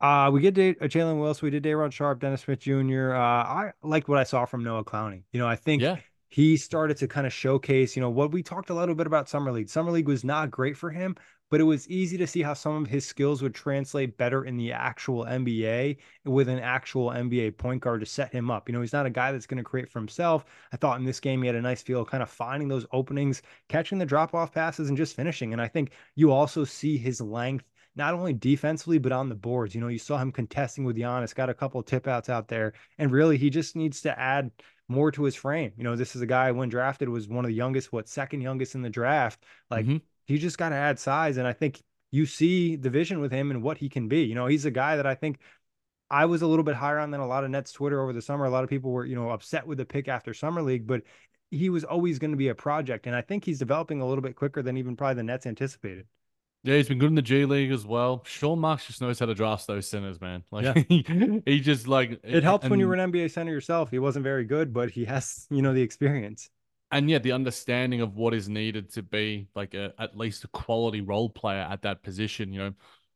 Uh, 0.00 0.30
we 0.32 0.40
get 0.40 0.58
uh, 0.58 0.86
Jalen 0.88 1.20
Wilson, 1.20 1.46
we 1.46 1.50
did 1.50 1.62
Day'Ron 1.62 1.90
Sharpe, 1.90 2.20
Dennis 2.20 2.42
Smith 2.42 2.58
Jr. 2.58 3.14
Uh, 3.14 3.18
I 3.20 3.72
like 3.82 4.08
what 4.08 4.18
I 4.18 4.24
saw 4.24 4.44
from 4.44 4.64
Noah 4.64 4.84
Clowney. 4.84 5.22
You 5.32 5.38
know, 5.38 5.46
I 5.46 5.54
think 5.54 5.80
Yeah. 5.82 5.98
he 6.28 6.56
started 6.56 6.96
to 6.98 7.08
kind 7.08 7.26
of 7.26 7.32
showcase, 7.32 7.94
you 7.94 8.02
know, 8.02 8.10
what 8.10 8.32
we 8.32 8.42
talked 8.42 8.70
a 8.70 8.74
little 8.74 8.96
bit 8.96 9.06
about 9.06 9.28
Summer 9.28 9.52
League. 9.52 9.68
Summer 9.68 9.92
League 9.92 10.08
was 10.08 10.24
not 10.24 10.50
great 10.50 10.76
for 10.76 10.90
him, 10.90 11.14
but 11.52 11.60
it 11.60 11.64
was 11.64 11.86
easy 11.90 12.16
to 12.16 12.26
see 12.26 12.40
how 12.40 12.54
some 12.54 12.82
of 12.82 12.88
his 12.88 13.04
skills 13.04 13.42
would 13.42 13.54
translate 13.54 14.16
better 14.16 14.46
in 14.46 14.56
the 14.56 14.72
actual 14.72 15.26
NBA 15.26 15.98
with 16.24 16.48
an 16.48 16.58
actual 16.58 17.10
NBA 17.10 17.58
point 17.58 17.82
guard 17.82 18.00
to 18.00 18.06
set 18.06 18.32
him 18.32 18.50
up. 18.50 18.70
You 18.70 18.72
know, 18.72 18.80
he's 18.80 18.94
not 18.94 19.04
a 19.04 19.10
guy 19.10 19.32
that's 19.32 19.44
going 19.44 19.58
to 19.58 19.62
create 19.62 19.90
for 19.90 19.98
himself. 19.98 20.46
I 20.72 20.78
thought 20.78 20.98
in 20.98 21.04
this 21.04 21.20
game 21.20 21.42
he 21.42 21.46
had 21.46 21.54
a 21.54 21.60
nice 21.60 21.82
feel 21.82 22.06
kind 22.06 22.22
of 22.22 22.30
finding 22.30 22.68
those 22.68 22.86
openings, 22.90 23.42
catching 23.68 23.98
the 23.98 24.06
drop 24.06 24.34
off 24.34 24.54
passes, 24.54 24.88
and 24.88 24.96
just 24.96 25.14
finishing. 25.14 25.52
And 25.52 25.60
I 25.60 25.68
think 25.68 25.90
you 26.14 26.32
also 26.32 26.64
see 26.64 26.96
his 26.96 27.20
length 27.20 27.66
not 27.96 28.14
only 28.14 28.32
defensively, 28.32 28.96
but 28.96 29.12
on 29.12 29.28
the 29.28 29.34
boards. 29.34 29.74
You 29.74 29.82
know, 29.82 29.88
you 29.88 29.98
saw 29.98 30.16
him 30.16 30.32
contesting 30.32 30.84
with 30.84 30.96
Giannis, 30.96 31.34
got 31.34 31.50
a 31.50 31.54
couple 31.54 31.82
tip 31.82 32.08
outs 32.08 32.30
out 32.30 32.48
there, 32.48 32.72
and 32.96 33.12
really 33.12 33.36
he 33.36 33.50
just 33.50 33.76
needs 33.76 34.00
to 34.00 34.18
add 34.18 34.50
more 34.88 35.12
to 35.12 35.24
his 35.24 35.34
frame. 35.34 35.72
You 35.76 35.84
know, 35.84 35.96
this 35.96 36.16
is 36.16 36.22
a 36.22 36.26
guy 36.26 36.50
when 36.50 36.70
drafted 36.70 37.10
was 37.10 37.28
one 37.28 37.44
of 37.44 37.50
the 37.50 37.54
youngest, 37.54 37.92
what 37.92 38.08
second 38.08 38.40
youngest 38.40 38.74
in 38.74 38.80
the 38.80 38.88
draft. 38.88 39.44
Like 39.70 39.84
mm-hmm. 39.84 39.98
He 40.32 40.38
just 40.38 40.56
got 40.56 40.70
to 40.70 40.74
add 40.74 40.98
size, 40.98 41.36
and 41.36 41.46
I 41.46 41.52
think 41.52 41.82
you 42.10 42.24
see 42.24 42.76
the 42.76 42.88
vision 42.88 43.20
with 43.20 43.32
him 43.32 43.50
and 43.50 43.62
what 43.62 43.76
he 43.76 43.88
can 43.88 44.08
be. 44.08 44.22
You 44.22 44.34
know, 44.34 44.46
he's 44.46 44.64
a 44.64 44.70
guy 44.70 44.96
that 44.96 45.06
I 45.06 45.14
think 45.14 45.38
I 46.10 46.24
was 46.24 46.40
a 46.40 46.46
little 46.46 46.64
bit 46.64 46.74
higher 46.74 46.98
on 46.98 47.10
than 47.10 47.20
a 47.20 47.26
lot 47.26 47.44
of 47.44 47.50
Nets 47.50 47.72
Twitter 47.72 48.02
over 48.02 48.14
the 48.14 48.22
summer. 48.22 48.46
A 48.46 48.50
lot 48.50 48.64
of 48.64 48.70
people 48.70 48.92
were, 48.92 49.04
you 49.04 49.14
know, 49.14 49.30
upset 49.30 49.66
with 49.66 49.76
the 49.76 49.84
pick 49.84 50.08
after 50.08 50.32
summer 50.32 50.62
league, 50.62 50.86
but 50.86 51.02
he 51.50 51.68
was 51.68 51.84
always 51.84 52.18
going 52.18 52.30
to 52.30 52.36
be 52.38 52.48
a 52.48 52.54
project, 52.54 53.06
and 53.06 53.14
I 53.14 53.20
think 53.20 53.44
he's 53.44 53.58
developing 53.58 54.00
a 54.00 54.06
little 54.06 54.22
bit 54.22 54.34
quicker 54.34 54.62
than 54.62 54.78
even 54.78 54.96
probably 54.96 55.16
the 55.16 55.22
Nets 55.22 55.44
anticipated. 55.44 56.06
Yeah, 56.64 56.76
he's 56.76 56.88
been 56.88 56.98
good 56.98 57.10
in 57.10 57.14
the 57.14 57.22
G 57.22 57.44
League 57.44 57.72
as 57.72 57.84
well. 57.84 58.22
Sean 58.24 58.58
Marks 58.58 58.86
just 58.86 59.02
knows 59.02 59.18
how 59.18 59.26
to 59.26 59.34
draft 59.34 59.66
those 59.66 59.86
centers, 59.86 60.20
man. 60.20 60.44
Like 60.52 60.64
yeah. 60.64 60.82
he, 60.88 61.42
he 61.44 61.60
just 61.60 61.88
like 61.88 62.20
it 62.22 62.42
helps 62.42 62.64
and, 62.64 62.70
when 62.70 62.80
you 62.80 62.88
were 62.88 62.94
an 62.94 63.12
NBA 63.12 63.32
center 63.32 63.52
yourself. 63.52 63.90
He 63.90 63.98
wasn't 63.98 64.22
very 64.22 64.44
good, 64.44 64.72
but 64.72 64.90
he 64.90 65.04
has, 65.04 65.46
you 65.50 65.60
know, 65.60 65.74
the 65.74 65.82
experience. 65.82 66.48
And 66.92 67.08
yeah, 67.08 67.18
the 67.18 67.32
understanding 67.32 68.02
of 68.02 68.16
what 68.16 68.34
is 68.34 68.50
needed 68.50 68.92
to 68.92 69.02
be 69.02 69.48
like 69.54 69.72
a, 69.72 69.94
at 69.98 70.16
least 70.16 70.44
a 70.44 70.48
quality 70.48 71.00
role 71.00 71.30
player 71.30 71.66
at 71.68 71.82
that 71.82 72.02
position. 72.02 72.52
You 72.52 72.60
know, 72.60 72.72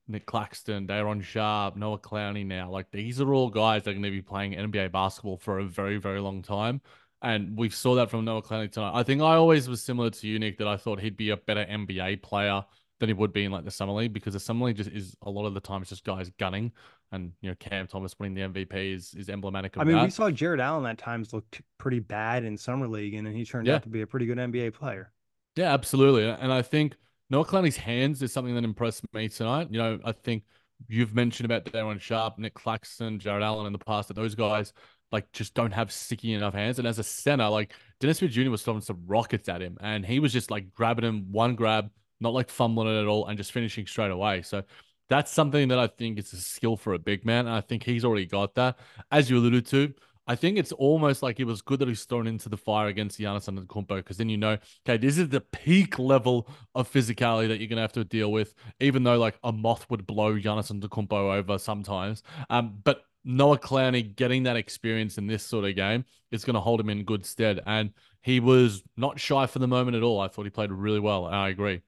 Nick 0.09 0.25
Claxton, 0.25 0.87
Day'Ron 0.87 1.21
Sharpe, 1.21 1.77
Noah 1.77 1.99
Clowney 1.99 2.47
now. 2.47 2.71
Like 2.71 2.91
these 2.91 3.21
are 3.21 3.35
all 3.35 3.51
guys 3.51 3.83
that 3.83 3.91
are 3.91 3.95
going 3.95 4.03
to 4.05 4.11
be 4.11 4.23
playing 4.23 4.55
NBA 4.55 4.93
basketball 4.93 5.37
for 5.37 5.59
a 5.59 5.65
very, 5.65 5.99
very 5.99 6.21
long 6.21 6.43
time. 6.43 6.81
And 7.21 7.57
we 7.57 7.69
saw 7.69 7.95
that 7.97 8.11
from 8.11 8.25
Noah 8.25 8.43
Clowney 8.43 8.73
tonight. 8.73 8.93
I 8.95 9.03
think 9.03 9.21
I 9.21 9.35
always 9.35 9.69
was 9.69 9.83
similar 9.83 10.11
to 10.11 10.27
you, 10.27 10.39
Nick, 10.39 10.59
that 10.59 10.69
I 10.69 10.77
thought 10.77 11.01
he'd 11.01 11.17
be 11.17 11.31
a 11.31 11.37
better 11.37 11.65
NBA 11.65 12.23
player 12.23 12.65
than 12.99 13.09
he 13.09 13.13
would 13.13 13.33
be 13.33 13.45
in 13.45 13.53
like 13.53 13.65
the 13.65 13.71
summer 13.71 13.93
league 13.93 14.13
because 14.13 14.33
the 14.33 14.41
summer 14.41 14.67
league 14.67 14.77
just 14.77 14.91
is 14.91 15.17
a 15.23 15.31
lot 15.31 15.47
of 15.47 15.55
the 15.55 15.61
time 15.61 15.83
it's 15.83 15.91
just 15.91 16.05
guys 16.05 16.31
gunning, 16.39 16.73
and 17.13 17.33
you 17.41 17.51
know 17.51 17.57
Cam 17.59 17.87
Thomas 17.87 18.15
winning 18.19 18.35
the 18.35 18.61
MVP 18.61 18.95
is 18.95 19.15
is 19.15 19.29
emblematic 19.29 19.77
of 19.77 19.83
I 19.83 19.85
mean, 19.85 19.97
that. 19.97 20.05
we 20.05 20.11
saw 20.11 20.31
Jarrett 20.31 20.61
Allen 20.61 20.87
at 20.87 20.99
times 20.99 21.33
looked 21.33 21.61
pretty 21.79 22.01
bad 22.01 22.45
in 22.45 22.57
summer 22.57 22.89
league, 22.89 23.15
and 23.15 23.27
then 23.27 23.35
he 23.35 23.45
turned 23.45 23.67
yeah. 23.67 23.77
out 23.77 23.83
to 23.85 23.89
be 23.89 24.03
a 24.03 24.07
pretty 24.07 24.27
good 24.27 24.39
NBA 24.39 24.75
player. 24.75 25.13
Yeah, 25.57 25.73
absolutely, 25.73 26.29
and 26.29 26.53
I 26.53 26.63
think 26.63 26.97
Noah 27.31 27.45
Clowney's 27.45 27.77
hands 27.77 28.23
is 28.23 28.33
something 28.33 28.55
that 28.55 28.65
impressed 28.65 29.05
me 29.13 29.29
tonight. 29.29 29.69
You 29.71 29.79
know, 29.79 29.99
I 30.05 30.13
think 30.13 30.45
you've 30.89 31.15
mentioned 31.15 31.47
about 31.47 31.65
Day'Ron 31.65 31.99
Sharpe, 31.99 32.39
Nick 32.39 32.55
Claxton, 32.55 33.19
Jarrett 33.19 33.43
Allen 33.43 33.67
in 33.67 33.73
the 33.73 33.79
past 33.79 34.09
that 34.09 34.15
those 34.15 34.35
guys 34.35 34.73
like 35.13 35.31
just 35.33 35.55
don't 35.55 35.73
have 35.73 35.93
sticky 35.93 36.35
enough 36.35 36.55
hands. 36.55 36.79
And 36.79 36.87
as 36.87 36.99
a 36.99 37.05
center, 37.05 37.49
like 37.49 37.73
Dennis 38.01 38.19
Smith 38.19 38.33
Jr. 38.33 38.51
was 38.51 38.63
throwing 38.63 38.81
some 38.81 39.03
rockets 39.07 39.49
at 39.49 39.61
him, 39.61 39.79
and 39.81 40.05
he 40.05 40.21
was 40.21 40.33
just 40.33 40.51
like 40.51 40.73
grabbing 40.75 41.05
him 41.05 41.27
one 41.31 41.55
grab, 41.55 41.91
not 42.21 42.35
like 42.35 42.51
fumbling 42.51 42.89
it 42.89 43.01
at 43.01 43.07
all, 43.07 43.27
and 43.27 43.39
just 43.39 43.53
finishing 43.53 43.87
straight 43.87 44.11
away. 44.11 44.43
So 44.43 44.63
that's 45.09 45.33
something 45.33 45.69
that 45.69 45.79
I 45.79 45.87
think 45.87 46.19
is 46.19 46.33
a 46.33 46.37
skill 46.37 46.77
for 46.77 46.95
a 46.95 46.99
big 46.99 47.25
man. 47.25 47.47
And 47.47 47.55
I 47.55 47.61
think 47.61 47.83
he's 47.83 48.05
already 48.05 48.27
got 48.27 48.55
that. 48.57 48.79
As 49.11 49.31
you 49.31 49.39
alluded 49.39 49.67
to, 49.67 49.95
I 50.29 50.35
think 50.35 50.59
it's 50.59 50.73
almost 50.73 51.23
like 51.23 51.39
it 51.39 51.45
was 51.45 51.63
good 51.63 51.79
that 51.79 51.89
he's 51.89 52.05
thrown 52.05 52.27
into 52.27 52.49
the 52.49 52.57
fire 52.57 52.89
against 52.89 53.21
Giannis 53.21 53.49
Antetokounmpo 53.49 53.97
because 53.97 54.17
then 54.17 54.29
you 54.29 54.37
know, 54.37 54.59
okay, 54.85 54.97
this 54.97 55.19
is 55.19 55.29
the 55.29 55.41
peak 55.41 56.01
level 56.01 56.49
of 56.75 56.91
physicality 56.91 57.47
that 57.49 57.61
you're 57.61 57.69
gonna 57.69 57.83
have 57.83 57.93
to 57.93 58.05
deal 58.05 58.33
with. 58.33 58.55
Even 58.81 59.05
though 59.05 59.19
like 59.19 59.39
a 59.45 59.53
moth 59.53 59.89
would 59.89 60.07
blow 60.07 60.35
Giannis 60.35 60.73
Antetokounmpo 60.73 61.37
over 61.37 61.59
sometimes, 61.59 62.25
um, 62.51 62.81
but 62.83 63.05
Noah 63.27 63.59
Clowney 63.59 64.15
getting 64.15 64.45
that 64.45 64.57
experience 64.57 65.19
in 65.19 65.27
this 65.27 65.45
sort 65.45 65.65
of 65.65 65.75
game 65.75 66.05
is 66.31 66.45
going 66.45 66.55
to 66.55 66.61
hold 66.61 66.81
him 66.81 66.89
in 66.89 67.03
good 67.03 67.27
stead. 67.27 67.61
And 67.67 67.91
he 68.23 68.39
was 68.39 68.85
not 68.97 69.19
shy 69.19 69.47
for 69.49 69.59
the 69.59 69.67
moment 69.67 69.97
at 69.97 70.05
all. 70.05 70.21
I 70.21 70.29
thought 70.29 70.45
he 70.45 70.51
played 70.51 70.71
really 70.71 71.01
well. 71.01 71.27
I 71.27 71.49
agree. 71.49 71.83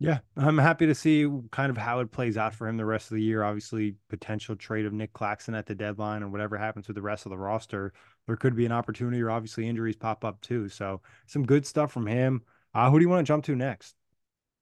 Yeah, 0.00 0.20
I'm 0.36 0.58
happy 0.58 0.86
to 0.86 0.94
see 0.94 1.28
kind 1.50 1.70
of 1.70 1.76
how 1.76 1.98
it 1.98 2.12
plays 2.12 2.36
out 2.36 2.54
for 2.54 2.68
him 2.68 2.76
the 2.76 2.84
rest 2.84 3.10
of 3.10 3.16
the 3.16 3.22
year. 3.22 3.42
Obviously, 3.42 3.96
potential 4.08 4.54
trade 4.54 4.86
of 4.86 4.92
Nick 4.92 5.12
Claxton 5.12 5.56
at 5.56 5.66
the 5.66 5.74
deadline 5.74 6.22
or 6.22 6.28
whatever 6.28 6.56
happens 6.56 6.86
with 6.86 6.94
the 6.94 7.02
rest 7.02 7.26
of 7.26 7.30
the 7.30 7.38
roster, 7.38 7.92
there 8.26 8.36
could 8.36 8.54
be 8.54 8.64
an 8.64 8.70
opportunity 8.70 9.20
or 9.20 9.30
obviously 9.30 9.68
injuries 9.68 9.96
pop 9.96 10.24
up 10.24 10.40
too. 10.40 10.68
So 10.68 11.00
some 11.26 11.44
good 11.44 11.66
stuff 11.66 11.90
from 11.90 12.06
him. 12.06 12.42
Uh, 12.74 12.90
who 12.90 12.98
do 12.98 13.02
you 13.02 13.08
want 13.08 13.26
to 13.26 13.30
jump 13.30 13.44
to 13.46 13.56
next? 13.56 13.96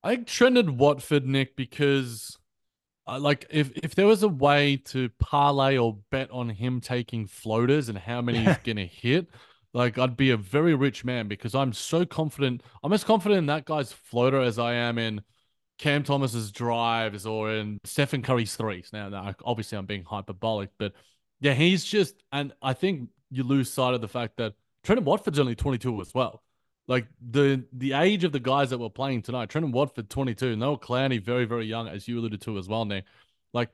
I 0.02 0.16
Trendon 0.16 0.76
Watford, 0.76 1.26
Nick, 1.26 1.54
because 1.54 2.38
uh, 3.06 3.18
like 3.18 3.44
if 3.50 3.72
if 3.76 3.94
there 3.94 4.06
was 4.06 4.22
a 4.22 4.28
way 4.28 4.78
to 4.86 5.10
parlay 5.18 5.76
or 5.76 5.98
bet 6.10 6.30
on 6.30 6.48
him 6.48 6.80
taking 6.80 7.26
floaters 7.26 7.90
and 7.90 7.98
how 7.98 8.22
many 8.22 8.42
he's 8.42 8.56
gonna 8.64 8.86
hit, 8.86 9.26
like 9.72 9.98
I'd 9.98 10.16
be 10.16 10.30
a 10.30 10.36
very 10.36 10.74
rich 10.74 11.04
man 11.04 11.28
because 11.28 11.54
I'm 11.54 11.72
so 11.72 12.04
confident. 12.06 12.62
I'm 12.82 12.92
as 12.92 13.04
confident 13.04 13.38
in 13.38 13.46
that 13.46 13.64
guy's 13.64 13.92
floater 13.92 14.40
as 14.40 14.58
I 14.58 14.74
am 14.74 14.98
in 14.98 15.20
Cam 15.78 16.02
Thomas's 16.02 16.50
drives 16.50 17.26
or 17.26 17.52
in 17.52 17.78
Stephen 17.84 18.22
Curry's 18.22 18.56
threes. 18.56 18.90
Now, 18.92 19.08
now 19.08 19.34
obviously 19.44 19.76
I'm 19.76 19.86
being 19.86 20.04
hyperbolic, 20.04 20.70
but 20.78 20.92
yeah, 21.40 21.54
he's 21.54 21.84
just 21.84 22.22
and 22.32 22.52
I 22.62 22.72
think 22.72 23.10
you 23.30 23.42
lose 23.42 23.72
sight 23.72 23.94
of 23.94 24.00
the 24.00 24.08
fact 24.08 24.38
that 24.38 24.54
Trendon 24.84 25.04
Watford's 25.04 25.38
only 25.38 25.54
22 25.54 26.00
as 26.00 26.14
well. 26.14 26.42
Like 26.88 27.08
the 27.20 27.64
the 27.72 27.92
age 27.94 28.24
of 28.24 28.32
the 28.32 28.40
guys 28.40 28.70
that 28.70 28.78
were 28.78 28.90
playing 28.90 29.22
tonight, 29.22 29.50
Trendon 29.50 29.72
Watford 29.72 30.08
22, 30.08 30.56
Noah 30.56 30.78
Clowney 30.78 31.20
very 31.20 31.44
very 31.44 31.66
young, 31.66 31.88
as 31.88 32.06
you 32.06 32.18
alluded 32.18 32.40
to 32.42 32.58
as 32.58 32.68
well, 32.68 32.84
Nick. 32.84 33.04
Like 33.52 33.70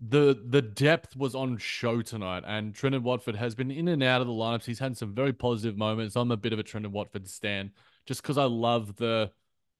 the 0.00 0.38
the 0.48 0.62
depth 0.62 1.16
was 1.16 1.34
on 1.34 1.56
show 1.58 2.02
tonight, 2.02 2.44
and 2.46 2.74
Trendon 2.74 3.02
Watford 3.02 3.36
has 3.36 3.54
been 3.54 3.70
in 3.70 3.88
and 3.88 4.02
out 4.02 4.20
of 4.20 4.26
the 4.26 4.32
lineups. 4.32 4.64
He's 4.64 4.78
had 4.78 4.96
some 4.96 5.14
very 5.14 5.32
positive 5.32 5.76
moments. 5.76 6.16
I'm 6.16 6.30
a 6.30 6.36
bit 6.36 6.52
of 6.52 6.58
a 6.58 6.64
Trendon 6.64 6.90
Watford 6.90 7.28
stan, 7.28 7.70
just 8.04 8.22
because 8.22 8.36
I 8.36 8.44
love 8.44 8.96
the 8.96 9.30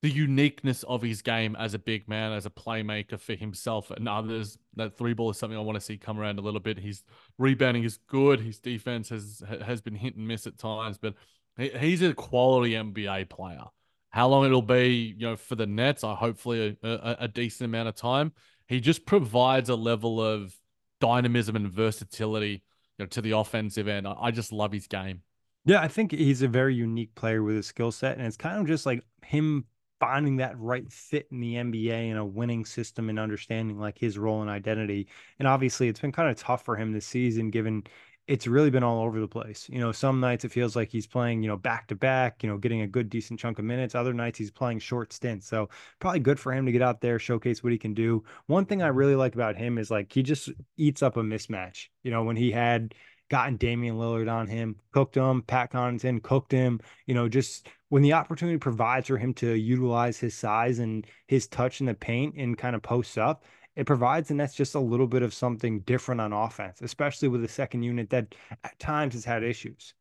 the 0.03 0.11
uniqueness 0.11 0.83
of 0.85 1.03
his 1.03 1.23
game 1.23 1.57
as 1.57 1.75
a 1.75 1.79
big 1.79 2.09
man, 2.09 2.33
as 2.33 2.47
a 2.47 2.51
playmaker 2.51 3.19
for 3.19 3.35
himself 3.35 3.91
and 3.91 4.09
others. 4.09 4.59
That 4.77 4.97
three 4.97 5.15
ball 5.15 5.31
is 5.31 5.39
something 5.39 5.59
I 5.59 5.63
want 5.63 5.77
to 5.77 5.81
see 5.81 5.99
come 5.99 6.19
around 6.19 6.39
a 6.39 6.43
little 6.43 6.61
bit. 6.61 6.79
His 6.79 7.03
rebounding 7.39 7.85
is 7.85 7.99
good. 8.07 8.41
His 8.41 8.59
defense 8.59 9.11
has 9.11 9.43
has 9.65 9.83
been 9.83 9.95
hit 9.95 10.17
and 10.17 10.27
miss 10.27 10.47
at 10.47 10.57
times, 10.59 10.97
but 10.97 11.15
he's 11.59 12.03
a 12.03 12.15
quality 12.15 12.73
NBA 12.73 13.29
player. 13.29 13.65
How 14.11 14.29
long 14.29 14.47
it'll 14.47 14.63
be, 14.63 15.15
you 15.19 15.27
know, 15.27 15.37
for 15.37 15.57
the 15.57 15.67
Nets, 15.67 16.03
I 16.03 16.15
hopefully 16.15 16.79
a, 16.83 16.89
a, 16.89 17.17
a 17.21 17.29
decent 17.29 17.67
amount 17.67 17.89
of 17.89 17.97
time. 17.97 18.33
He 18.67 18.81
just 18.81 19.07
provides 19.07 19.69
a 19.69 19.77
level 19.77 20.21
of 20.21 20.55
dynamism 21.01 21.57
and 21.57 21.69
versatility 21.69 22.63
you 22.99 23.05
know, 23.05 23.07
to 23.07 23.21
the 23.21 23.33
offensive 23.33 23.89
end. 23.89 24.07
I, 24.07 24.31
just 24.31 24.53
love 24.53 24.73
his 24.73 24.87
game. 24.87 25.23
Yeah, 25.65 25.81
I 25.81 25.89
think 25.89 26.13
he's 26.13 26.43
a 26.43 26.49
very 26.49 26.75
unique 26.75 27.15
player 27.15 27.43
with 27.43 27.57
his 27.57 27.67
skill 27.67 27.93
set, 27.93 28.17
and 28.17 28.27
it's 28.27 28.37
kind 28.37 28.61
of 28.61 28.67
just 28.67 28.87
like 28.87 29.03
him 29.25 29.65
finding 29.99 30.37
that 30.37 30.59
right 30.59 30.91
fit 30.93 31.27
in 31.31 31.41
the 31.41 31.55
NBA 31.55 32.11
and 32.11 32.19
a 32.19 32.25
winning 32.25 32.65
system 32.65 33.09
and 33.09 33.19
understanding 33.19 33.79
like 33.79 33.99
his 33.99 34.19
role 34.19 34.43
and 34.43 34.51
identity. 34.51 35.09
And 35.39 35.49
obviously, 35.49 35.89
it's 35.89 36.01
been 36.01 36.13
kind 36.13 36.31
of 36.31 36.37
tough 36.37 36.65
for 36.65 36.77
him 36.77 36.93
this 36.93 37.07
season, 37.07 37.51
given 37.51 37.85
it's 38.29 38.47
really 38.47 38.71
been 38.71 38.83
all 38.83 39.05
over 39.05 39.21
the 39.21 39.29
place. 39.29 39.69
You 39.71 39.79
know, 39.79 39.93
some 39.93 40.19
nights 40.19 40.45
it 40.45 40.51
feels 40.51 40.75
like 40.75 40.91
he's 40.91 41.07
playing, 41.07 41.43
you 41.43 41.49
know, 41.49 41.57
back 41.57 41.87
to 41.89 41.95
back, 41.95 42.43
you 42.43 42.49
know, 42.49 42.59
getting 42.59 42.81
a 42.81 42.87
good 42.87 43.09
decent 43.09 43.39
chunk 43.39 43.59
of 43.59 43.65
minutes. 43.65 43.95
Other 43.95 44.13
nights 44.13 44.39
he's 44.39 44.51
playing 44.51 44.81
short 44.81 45.13
stints. 45.13 45.47
So 45.47 45.69
probably 46.01 46.21
good 46.21 46.41
for 46.41 46.53
him 46.53 46.67
to 46.67 46.73
get 46.73 46.83
out 46.83 47.01
there, 47.01 47.19
showcase 47.19 47.63
what 47.63 47.73
he 47.73 47.79
can 47.79 47.95
do. 47.95 48.25
One 48.47 48.67
thing 48.67 48.83
I 48.83 48.89
really 48.89 49.15
like 49.15 49.35
about 49.35 49.57
him 49.57 49.79
is 49.79 49.91
like 49.91 50.13
he 50.13 50.23
just 50.23 50.51
eats 50.77 51.03
up 51.03 51.17
a 51.17 51.23
mismatch. 51.23 51.87
You 52.03 52.11
know, 52.11 52.25
when 52.25 52.37
he 52.37 52.51
had 52.51 52.95
gotten 53.29 53.57
Damian 53.57 53.97
Lillard 53.97 54.33
on 54.33 54.49
him, 54.49 54.77
cooked 54.93 55.17
him, 55.17 55.43
Pat 55.43 55.73
Connaughton 55.73 56.23
cooked 56.23 56.53
him, 56.53 56.81
you 57.07 57.15
know, 57.15 57.29
just 57.29 57.69
when 57.89 58.03
the 58.03 58.13
opportunity 58.13 58.59
provides 58.59 59.07
for 59.07 59.19
him 59.19 59.35
to 59.35 59.55
utilize 59.55 60.19
his 60.19 60.35
size 60.35 60.81
and 60.81 61.07
his 61.29 61.47
touch 61.47 61.81
in 61.81 61.87
the 61.87 61.95
paint 61.95 62.35
and 62.37 62.59
kind 62.59 62.75
of 62.75 62.83
post 62.83 63.19
up, 63.19 63.45
it 63.77 63.87
provides 63.87 64.31
and 64.31 64.41
that's 64.41 64.55
just 64.55 64.75
a 64.75 64.81
little 64.81 65.07
bit 65.07 65.23
of 65.23 65.35
something 65.35 65.81
different 65.81 66.21
on 66.21 66.33
offense, 66.33 66.81
especially 66.81 67.29
with 67.29 67.43
the 67.43 67.49
second 67.49 67.83
unit 67.83 68.11
that 68.11 68.35
at 68.65 68.79
times 68.79 69.15
has 69.15 69.25
had 69.25 69.45
issues. 69.45 69.95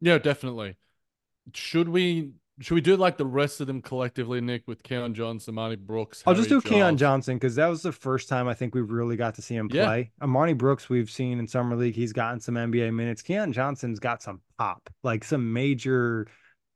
Yeah, 0.00 0.18
definitely. 0.18 0.76
Should 1.54 1.88
we 1.88 2.32
should 2.58 2.74
we 2.74 2.80
do 2.80 2.96
like 2.96 3.18
the 3.18 3.26
rest 3.26 3.60
of 3.60 3.66
them 3.66 3.82
collectively, 3.82 4.40
Nick, 4.40 4.66
with 4.66 4.82
Keon 4.82 5.12
Johnson, 5.12 5.54
Marty 5.54 5.76
Brooks? 5.76 6.22
I'll 6.26 6.34
just 6.34 6.48
do 6.48 6.60
Giles. 6.62 6.74
Keon 6.74 6.96
Johnson 6.96 7.36
because 7.36 7.54
that 7.56 7.66
was 7.66 7.82
the 7.82 7.92
first 7.92 8.30
time 8.30 8.48
I 8.48 8.54
think 8.54 8.74
we 8.74 8.80
really 8.80 9.16
got 9.16 9.34
to 9.34 9.42
see 9.42 9.54
him 9.54 9.68
play. 9.68 10.10
Yeah. 10.18 10.26
Armoni 10.26 10.56
Brooks, 10.56 10.88
we've 10.88 11.10
seen 11.10 11.38
in 11.38 11.46
summer 11.46 11.76
league, 11.76 11.94
he's 11.94 12.14
gotten 12.14 12.40
some 12.40 12.54
NBA 12.54 12.94
minutes. 12.94 13.20
Keon 13.20 13.52
Johnson's 13.52 13.98
got 13.98 14.22
some 14.22 14.40
pop, 14.58 14.88
like 15.02 15.22
some 15.22 15.52
major 15.52 16.28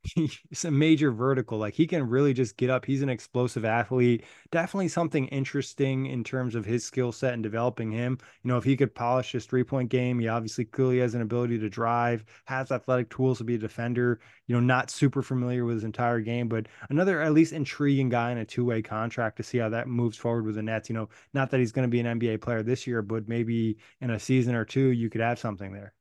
he's 0.03 0.65
a 0.65 0.71
major 0.71 1.11
vertical. 1.13 1.59
Like 1.59 1.75
he 1.75 1.87
can 1.87 2.09
really 2.09 2.33
just 2.33 2.57
get 2.57 2.71
up. 2.71 2.85
He's 2.85 3.03
an 3.03 3.09
explosive 3.09 3.65
athlete. 3.65 4.25
Definitely 4.51 4.89
something 4.89 5.27
interesting 5.29 6.07
in 6.07 6.25
terms 6.25 6.55
of 6.55 6.65
his 6.65 6.85
skill 6.85 7.13
set 7.13 7.35
and 7.35 7.43
developing 7.43 7.91
him. 7.91 8.19
You 8.43 8.49
know, 8.49 8.57
if 8.57 8.65
he 8.65 8.77
could 8.77 8.95
polish 8.95 9.33
his 9.33 9.47
three 9.47 9.65
point 9.65 9.91
game, 9.91 10.19
he 10.19 10.29
obviously 10.29 10.65
clearly 10.65 10.99
has 11.01 11.15
an 11.15 11.21
ability 11.23 11.59
to 11.59 11.69
drive, 11.69 12.25
has 12.47 12.73
athletic 12.73 13.11
tools 13.11 13.39
to 13.39 13.45
be 13.45 13.57
a 13.57 13.59
defender. 13.59 14.21
You 14.47 14.55
know, 14.55 14.61
not 14.61 14.91
super 14.91 15.23
familiar 15.23 15.65
with 15.65 15.77
his 15.77 15.85
entire 15.85 16.21
game, 16.21 16.49
but 16.49 16.67
another 16.89 17.21
at 17.21 17.33
least 17.33 17.53
intriguing 17.53 18.09
guy 18.09 18.33
in 18.33 18.39
a 18.39 18.45
two 18.45 18.65
way 18.65 18.83
contract 18.83 19.37
to 19.37 19.43
see 19.43 19.59
how 19.59 19.69
that 19.69 19.89
moves 19.89 20.17
forward 20.17 20.47
with 20.47 20.55
the 20.55 20.63
Nets. 20.63 20.89
You 20.89 20.95
know, 20.95 21.09
not 21.35 21.51
that 21.51 21.61
he's 21.61 21.73
going 21.73 21.87
to 21.87 21.91
be 21.91 22.01
an 22.01 22.19
NBA 22.19 22.41
player 22.41 22.63
this 22.63 22.87
year, 22.87 23.03
but 23.03 23.29
maybe 23.29 23.77
in 24.01 24.11
a 24.11 24.19
season 24.19 24.55
or 24.55 24.65
two, 24.65 24.89
you 24.89 25.11
could 25.11 25.21
have 25.21 25.39
something 25.39 25.73
there. 25.73 25.93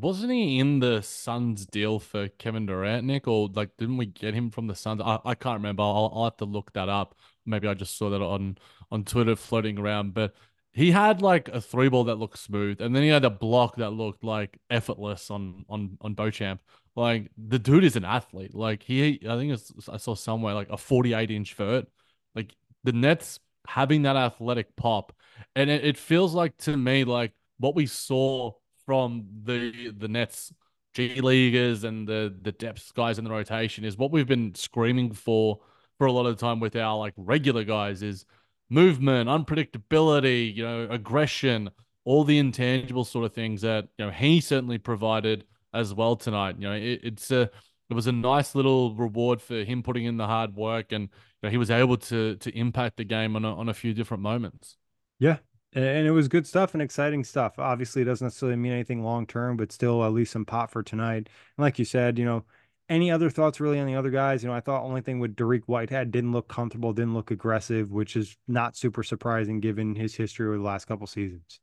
Wasn't 0.00 0.32
he 0.32 0.58
in 0.58 0.80
the 0.80 1.02
Suns 1.02 1.66
deal 1.66 1.98
for 1.98 2.28
Kevin 2.28 2.64
Durant, 2.64 3.04
Nick? 3.04 3.28
Or 3.28 3.48
like, 3.52 3.76
didn't 3.76 3.98
we 3.98 4.06
get 4.06 4.32
him 4.32 4.50
from 4.50 4.66
the 4.66 4.74
Suns? 4.74 5.02
I, 5.02 5.18
I 5.24 5.34
can't 5.34 5.58
remember. 5.58 5.82
I'll, 5.82 6.10
I'll 6.14 6.24
have 6.24 6.38
to 6.38 6.46
look 6.46 6.72
that 6.72 6.88
up. 6.88 7.14
maybe 7.44 7.68
I 7.68 7.74
just 7.74 7.98
saw 7.98 8.08
that 8.10 8.22
on 8.22 8.56
on 8.90 9.04
Twitter 9.04 9.36
floating 9.36 9.78
around, 9.78 10.14
but 10.14 10.34
he 10.72 10.90
had 10.90 11.20
like 11.20 11.48
a 11.48 11.60
three 11.60 11.88
ball 11.88 12.04
that 12.04 12.16
looked 12.16 12.38
smooth, 12.38 12.80
and 12.80 12.94
then 12.96 13.02
he 13.02 13.10
had 13.10 13.24
a 13.24 13.30
block 13.30 13.76
that 13.76 13.90
looked 13.90 14.24
like 14.24 14.58
effortless 14.70 15.30
on 15.30 15.64
on 15.68 15.98
on 16.00 16.14
Beauchamp. 16.14 16.60
Like 16.96 17.30
the 17.36 17.58
dude 17.58 17.84
is 17.84 17.96
an 17.96 18.04
athlete. 18.04 18.54
Like 18.54 18.82
he, 18.82 19.20
I 19.28 19.36
think 19.36 19.58
I 19.88 19.96
saw 19.98 20.14
somewhere 20.14 20.54
like 20.54 20.70
a 20.70 20.78
48 20.78 21.30
inch 21.30 21.54
vert. 21.54 21.86
Like 22.34 22.54
the 22.84 22.92
Nets 22.92 23.38
having 23.66 24.02
that 24.02 24.16
athletic 24.16 24.74
pop, 24.76 25.12
and 25.54 25.68
it, 25.68 25.84
it 25.84 25.96
feels 25.98 26.34
like 26.34 26.56
to 26.58 26.76
me 26.76 27.04
like 27.04 27.32
what 27.58 27.74
we 27.74 27.86
saw 27.86 28.52
from 28.90 29.24
the 29.44 29.92
the 29.96 30.08
Nets 30.08 30.52
G 30.94 31.20
leaguers 31.20 31.84
and 31.84 32.08
the 32.08 32.34
the 32.42 32.50
depth 32.50 32.92
guys 32.92 33.20
in 33.20 33.24
the 33.24 33.30
rotation 33.30 33.84
is 33.84 33.96
what 33.96 34.10
we've 34.10 34.26
been 34.26 34.52
screaming 34.56 35.12
for 35.12 35.60
for 35.96 36.08
a 36.08 36.12
lot 36.12 36.26
of 36.26 36.36
the 36.36 36.44
time 36.44 36.58
with 36.58 36.74
our 36.74 36.98
like 36.98 37.14
regular 37.16 37.62
guys 37.62 38.02
is 38.02 38.26
movement, 38.68 39.28
unpredictability, 39.28 40.52
you 40.52 40.64
know, 40.64 40.88
aggression, 40.90 41.70
all 42.04 42.24
the 42.24 42.36
intangible 42.36 43.04
sort 43.04 43.24
of 43.24 43.32
things 43.32 43.60
that 43.60 43.86
you 43.96 44.06
know 44.06 44.10
he 44.10 44.40
certainly 44.40 44.78
provided 44.78 45.44
as 45.72 45.94
well 45.94 46.16
tonight. 46.16 46.56
You 46.58 46.68
know, 46.68 46.74
it, 46.74 46.98
it's 47.04 47.30
a 47.30 47.42
it 47.90 47.94
was 47.94 48.08
a 48.08 48.12
nice 48.12 48.56
little 48.56 48.96
reward 48.96 49.40
for 49.40 49.62
him 49.62 49.84
putting 49.84 50.04
in 50.04 50.16
the 50.16 50.26
hard 50.26 50.56
work, 50.56 50.90
and 50.90 51.04
you 51.04 51.08
know, 51.44 51.50
he 51.50 51.58
was 51.58 51.70
able 51.70 51.96
to 51.98 52.34
to 52.34 52.58
impact 52.58 52.96
the 52.96 53.04
game 53.04 53.36
on 53.36 53.44
a, 53.44 53.54
on 53.54 53.68
a 53.68 53.74
few 53.74 53.94
different 53.94 54.24
moments. 54.24 54.76
Yeah, 55.20 55.36
and 55.72 56.06
it 56.06 56.10
was 56.10 56.28
good 56.28 56.46
stuff 56.46 56.74
and 56.74 56.82
exciting 56.82 57.24
stuff. 57.24 57.58
Obviously, 57.58 58.02
it 58.02 58.06
doesn't 58.06 58.26
necessarily 58.26 58.56
mean 58.56 58.72
anything 58.72 59.02
long 59.02 59.26
term, 59.26 59.56
but 59.56 59.70
still 59.72 60.04
at 60.04 60.12
least 60.12 60.32
some 60.32 60.44
pot 60.44 60.70
for 60.70 60.82
tonight. 60.82 61.28
And 61.56 61.62
like 61.62 61.78
you 61.78 61.84
said, 61.84 62.18
you 62.18 62.24
know, 62.24 62.44
any 62.88 63.10
other 63.10 63.30
thoughts 63.30 63.60
really 63.60 63.78
on 63.78 63.86
the 63.86 63.94
other 63.94 64.10
guys? 64.10 64.42
You 64.42 64.48
know, 64.48 64.54
I 64.54 64.60
thought 64.60 64.82
only 64.82 65.00
thing 65.00 65.20
with 65.20 65.36
Dariq 65.36 65.62
Whitehead 65.66 66.10
didn't 66.10 66.32
look 66.32 66.48
comfortable, 66.48 66.92
didn't 66.92 67.14
look 67.14 67.30
aggressive, 67.30 67.92
which 67.92 68.16
is 68.16 68.36
not 68.48 68.76
super 68.76 69.04
surprising 69.04 69.60
given 69.60 69.94
his 69.94 70.14
history 70.14 70.48
over 70.48 70.56
the 70.56 70.64
last 70.64 70.86
couple 70.86 71.06
seasons. 71.06 71.60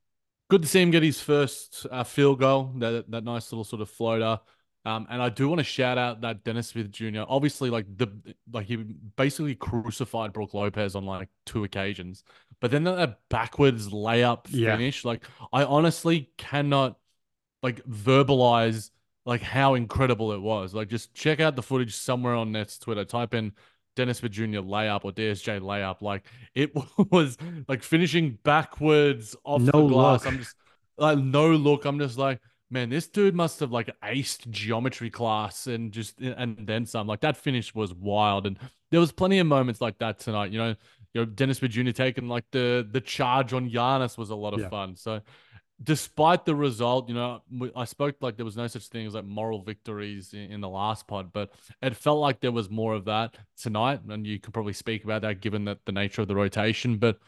Good 0.50 0.62
to 0.62 0.68
see 0.70 0.82
him 0.82 0.92
get 0.92 1.04
his 1.04 1.20
first 1.20 1.86
uh, 1.92 2.06
field 2.06 2.40
goal. 2.40 2.72
That 2.78 3.12
that 3.12 3.26
nice 3.26 3.52
little 3.52 3.66
sort 3.66 3.82
of 3.82 3.90
floater. 3.90 4.40
Um, 4.88 5.06
and 5.10 5.22
I 5.22 5.28
do 5.28 5.50
want 5.50 5.60
to 5.60 5.66
shout 5.66 5.98
out 5.98 6.22
that 6.22 6.46
Dennis 6.46 6.70
Smith 6.70 6.90
Jr. 6.92 7.24
Obviously, 7.28 7.70
like 7.70 7.86
the 7.98 8.08
like 8.54 8.68
he 8.68 8.78
basically 8.78 9.54
crucified 9.54 10.32
Brook 10.32 10.54
Lopez 10.54 10.96
on 10.96 11.06
like 11.06 11.28
two 11.46 11.66
occasions, 11.66 12.24
but 12.62 12.72
then 12.72 12.86
that 12.86 13.20
backwards 13.28 13.90
layup 13.90 14.48
finish, 14.48 15.04
yeah. 15.04 15.10
like 15.10 15.26
I 15.52 15.66
honestly 15.66 16.30
cannot 16.38 16.98
like 17.62 17.84
verbalize 17.86 18.92
like 19.26 19.42
how 19.42 19.74
incredible 19.74 20.32
it 20.32 20.40
was. 20.40 20.74
Like 20.74 20.88
just 20.88 21.14
check 21.14 21.42
out 21.42 21.58
the 21.58 21.64
footage 21.64 21.94
somewhere 21.94 22.36
on 22.36 22.54
Nets 22.54 22.78
Twitter. 22.78 23.04
Type 23.04 23.34
in 23.34 23.52
Dennis 23.98 24.20
Smith 24.20 24.32
Jr. 24.32 24.60
layup 24.60 25.04
or 25.04 25.12
DSJ 25.12 25.60
layup. 25.60 26.02
Like 26.02 26.24
it 26.56 26.72
was 27.12 27.38
like 27.68 27.84
finishing 27.84 28.40
backwards 28.44 29.36
off 29.44 29.62
no 29.62 29.86
the 29.86 29.94
glass. 29.94 30.24
Look. 30.24 30.34
I'm 30.34 30.40
just 30.40 30.56
like 30.98 31.18
no 31.18 31.52
look. 31.52 31.84
I'm 31.84 32.00
just 32.00 32.18
like 32.18 32.40
man, 32.70 32.90
this 32.90 33.08
dude 33.08 33.36
must 33.36 33.60
have 33.60 33.72
like 33.72 33.90
aced 34.04 34.50
geometry 34.50 35.10
class 35.10 35.68
and 35.68 35.92
just 35.92 36.20
and 36.20 36.58
then 36.68 36.86
some. 36.86 37.08
Like 37.08 37.22
that 37.22 37.38
finish 37.38 37.74
was 37.74 37.94
wild, 37.94 38.48
and 38.48 38.58
there 38.92 39.00
was 39.00 39.12
plenty 39.12 39.40
of 39.40 39.48
moments 39.48 39.82
like 39.82 39.98
that 40.00 40.20
tonight. 40.20 40.52
You 40.52 40.60
know, 40.60 40.76
you 41.14 41.22
know 41.22 41.26
Dennis 41.26 41.60
Jr. 41.60 41.92
taking 41.92 42.28
like 42.28 42.46
the 42.52 42.88
the 42.90 43.02
charge 43.02 43.54
on 43.54 43.70
Giannis 43.70 44.18
was 44.18 44.30
a 44.30 44.36
lot 44.36 44.54
of 44.54 44.62
yeah. 44.62 44.70
fun. 44.70 44.96
So. 44.96 45.22
Despite 45.84 46.44
the 46.44 46.56
result, 46.56 47.08
you 47.08 47.14
know, 47.14 47.44
I 47.76 47.86
spoke 47.86 48.16
like 48.20 48.36
there 48.36 48.44
was 48.44 48.58
no 48.58 48.66
such 48.66 48.88
thing 48.88 49.06
as 49.06 49.14
like 49.14 49.26
moral 49.26 49.62
victories 49.62 50.34
in, 50.34 50.54
in 50.54 50.60
the 50.60 50.68
last 50.68 51.08
pod, 51.08 51.32
but 51.32 51.52
it 51.84 51.96
felt 51.96 52.20
like 52.20 52.40
there 52.40 52.52
was 52.52 52.68
more 52.68 52.96
of 52.96 53.06
that 53.06 53.38
tonight. 53.62 54.00
And 54.10 54.26
you 54.26 54.40
could 54.40 54.56
probably 54.56 54.74
speak 54.74 55.04
about 55.04 55.22
that 55.22 55.40
given 55.40 55.66
that 55.66 55.86
the 55.86 55.92
nature 55.92 56.24
of 56.24 56.30
the 56.30 56.36
rotation. 56.36 56.98
But 56.98 57.20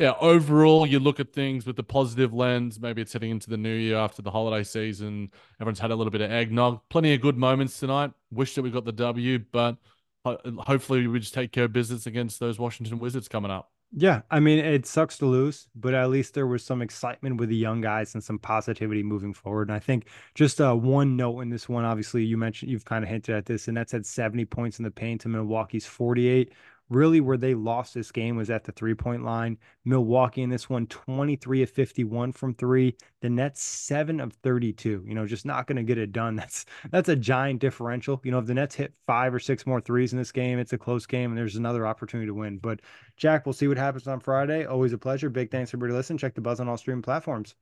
yeah, 0.00 0.14
overall, 0.18 0.86
you 0.86 0.98
look 0.98 1.20
at 1.20 1.30
things 1.30 1.66
with 1.66 1.76
the 1.76 1.82
positive 1.82 2.32
lens. 2.32 2.80
Maybe 2.80 3.02
it's 3.02 3.12
heading 3.12 3.30
into 3.30 3.50
the 3.50 3.58
new 3.58 3.74
year 3.74 3.98
after 3.98 4.22
the 4.22 4.30
holiday 4.30 4.64
season. 4.64 5.30
Everyone's 5.60 5.78
had 5.78 5.90
a 5.90 5.94
little 5.94 6.10
bit 6.10 6.22
of 6.22 6.30
eggnog. 6.30 6.80
Plenty 6.88 7.12
of 7.12 7.20
good 7.20 7.36
moments 7.36 7.78
tonight. 7.78 8.10
Wish 8.30 8.54
that 8.54 8.62
we 8.62 8.70
got 8.70 8.86
the 8.86 8.92
W, 8.92 9.38
but 9.52 9.76
hopefully 10.24 11.06
we 11.06 11.20
just 11.20 11.34
take 11.34 11.52
care 11.52 11.64
of 11.64 11.74
business 11.74 12.06
against 12.06 12.40
those 12.40 12.58
Washington 12.58 12.98
Wizards 12.98 13.28
coming 13.28 13.50
up. 13.50 13.72
Yeah, 13.92 14.22
I 14.30 14.40
mean 14.40 14.60
it 14.60 14.86
sucks 14.86 15.18
to 15.18 15.26
lose, 15.26 15.68
but 15.74 15.92
at 15.92 16.08
least 16.08 16.32
there 16.32 16.46
was 16.46 16.64
some 16.64 16.80
excitement 16.80 17.38
with 17.38 17.50
the 17.50 17.56
young 17.56 17.82
guys 17.82 18.14
and 18.14 18.24
some 18.24 18.38
positivity 18.38 19.02
moving 19.02 19.34
forward. 19.34 19.68
And 19.68 19.74
I 19.74 19.80
think 19.80 20.06
just 20.34 20.62
uh, 20.62 20.74
one 20.74 21.14
note 21.16 21.40
in 21.40 21.50
this 21.50 21.68
one, 21.68 21.84
obviously 21.84 22.24
you 22.24 22.38
mentioned 22.38 22.70
you've 22.70 22.84
kind 22.86 23.04
of 23.04 23.10
hinted 23.10 23.34
at 23.34 23.44
this, 23.44 23.68
and 23.68 23.76
that's 23.76 23.92
at 23.92 24.06
70 24.06 24.46
points 24.46 24.78
in 24.78 24.84
the 24.84 24.90
paint 24.90 25.20
to 25.22 25.28
Milwaukee's 25.28 25.86
48 25.86 26.52
really 26.90 27.20
where 27.20 27.36
they 27.36 27.54
lost 27.54 27.94
this 27.94 28.12
game 28.12 28.36
was 28.36 28.50
at 28.50 28.64
the 28.64 28.72
three 28.72 28.94
point 28.94 29.24
line. 29.24 29.56
Milwaukee 29.84 30.42
in 30.42 30.50
this 30.50 30.68
one, 30.68 30.86
23 30.88 31.62
of 31.62 31.70
51 31.70 32.32
from 32.32 32.54
three. 32.54 32.96
The 33.22 33.30
Nets, 33.30 33.62
seven 33.62 34.20
of 34.20 34.32
32. 34.34 35.04
You 35.06 35.14
know, 35.14 35.26
just 35.26 35.46
not 35.46 35.66
going 35.66 35.76
to 35.76 35.82
get 35.82 35.96
it 35.96 36.12
done. 36.12 36.36
That's 36.40 36.66
that's 36.90 37.08
a 37.08 37.16
giant 37.16 37.60
differential. 37.60 38.20
You 38.24 38.32
know, 38.32 38.38
if 38.38 38.46
the 38.46 38.54
Nets 38.54 38.74
hit 38.74 38.92
five 39.06 39.32
or 39.32 39.38
six 39.38 39.66
more 39.66 39.80
threes 39.80 40.12
in 40.12 40.18
this 40.18 40.32
game, 40.32 40.58
it's 40.58 40.72
a 40.72 40.78
close 40.78 41.06
game 41.06 41.30
and 41.30 41.38
there's 41.38 41.56
another 41.56 41.86
opportunity 41.86 42.26
to 42.26 42.34
win. 42.34 42.58
But 42.58 42.80
Jac, 43.16 43.46
we'll 43.46 43.52
see 43.52 43.68
what 43.68 43.76
happens 43.76 44.08
on 44.08 44.20
Friday. 44.20 44.64
Always 44.64 44.92
a 44.92 44.98
pleasure. 44.98 45.30
Big 45.30 45.50
thanks 45.50 45.70
for 45.70 45.76
everybody 45.76 45.96
listening. 45.96 46.18
Check 46.18 46.34
the 46.34 46.40
buzz 46.40 46.60
on 46.60 46.68
all 46.68 46.76
streaming 46.76 47.02
platforms. 47.02 47.54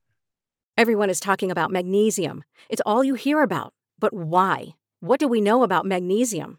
Everyone 0.76 1.10
is 1.10 1.20
talking 1.20 1.50
about 1.50 1.72
magnesium. 1.72 2.44
It's 2.68 2.82
all 2.86 3.02
you 3.02 3.14
hear 3.14 3.42
about. 3.42 3.74
But 3.98 4.12
why? 4.14 4.76
What 5.00 5.18
do 5.18 5.26
we 5.26 5.40
know 5.40 5.64
about 5.64 5.84
magnesium? 5.84 6.58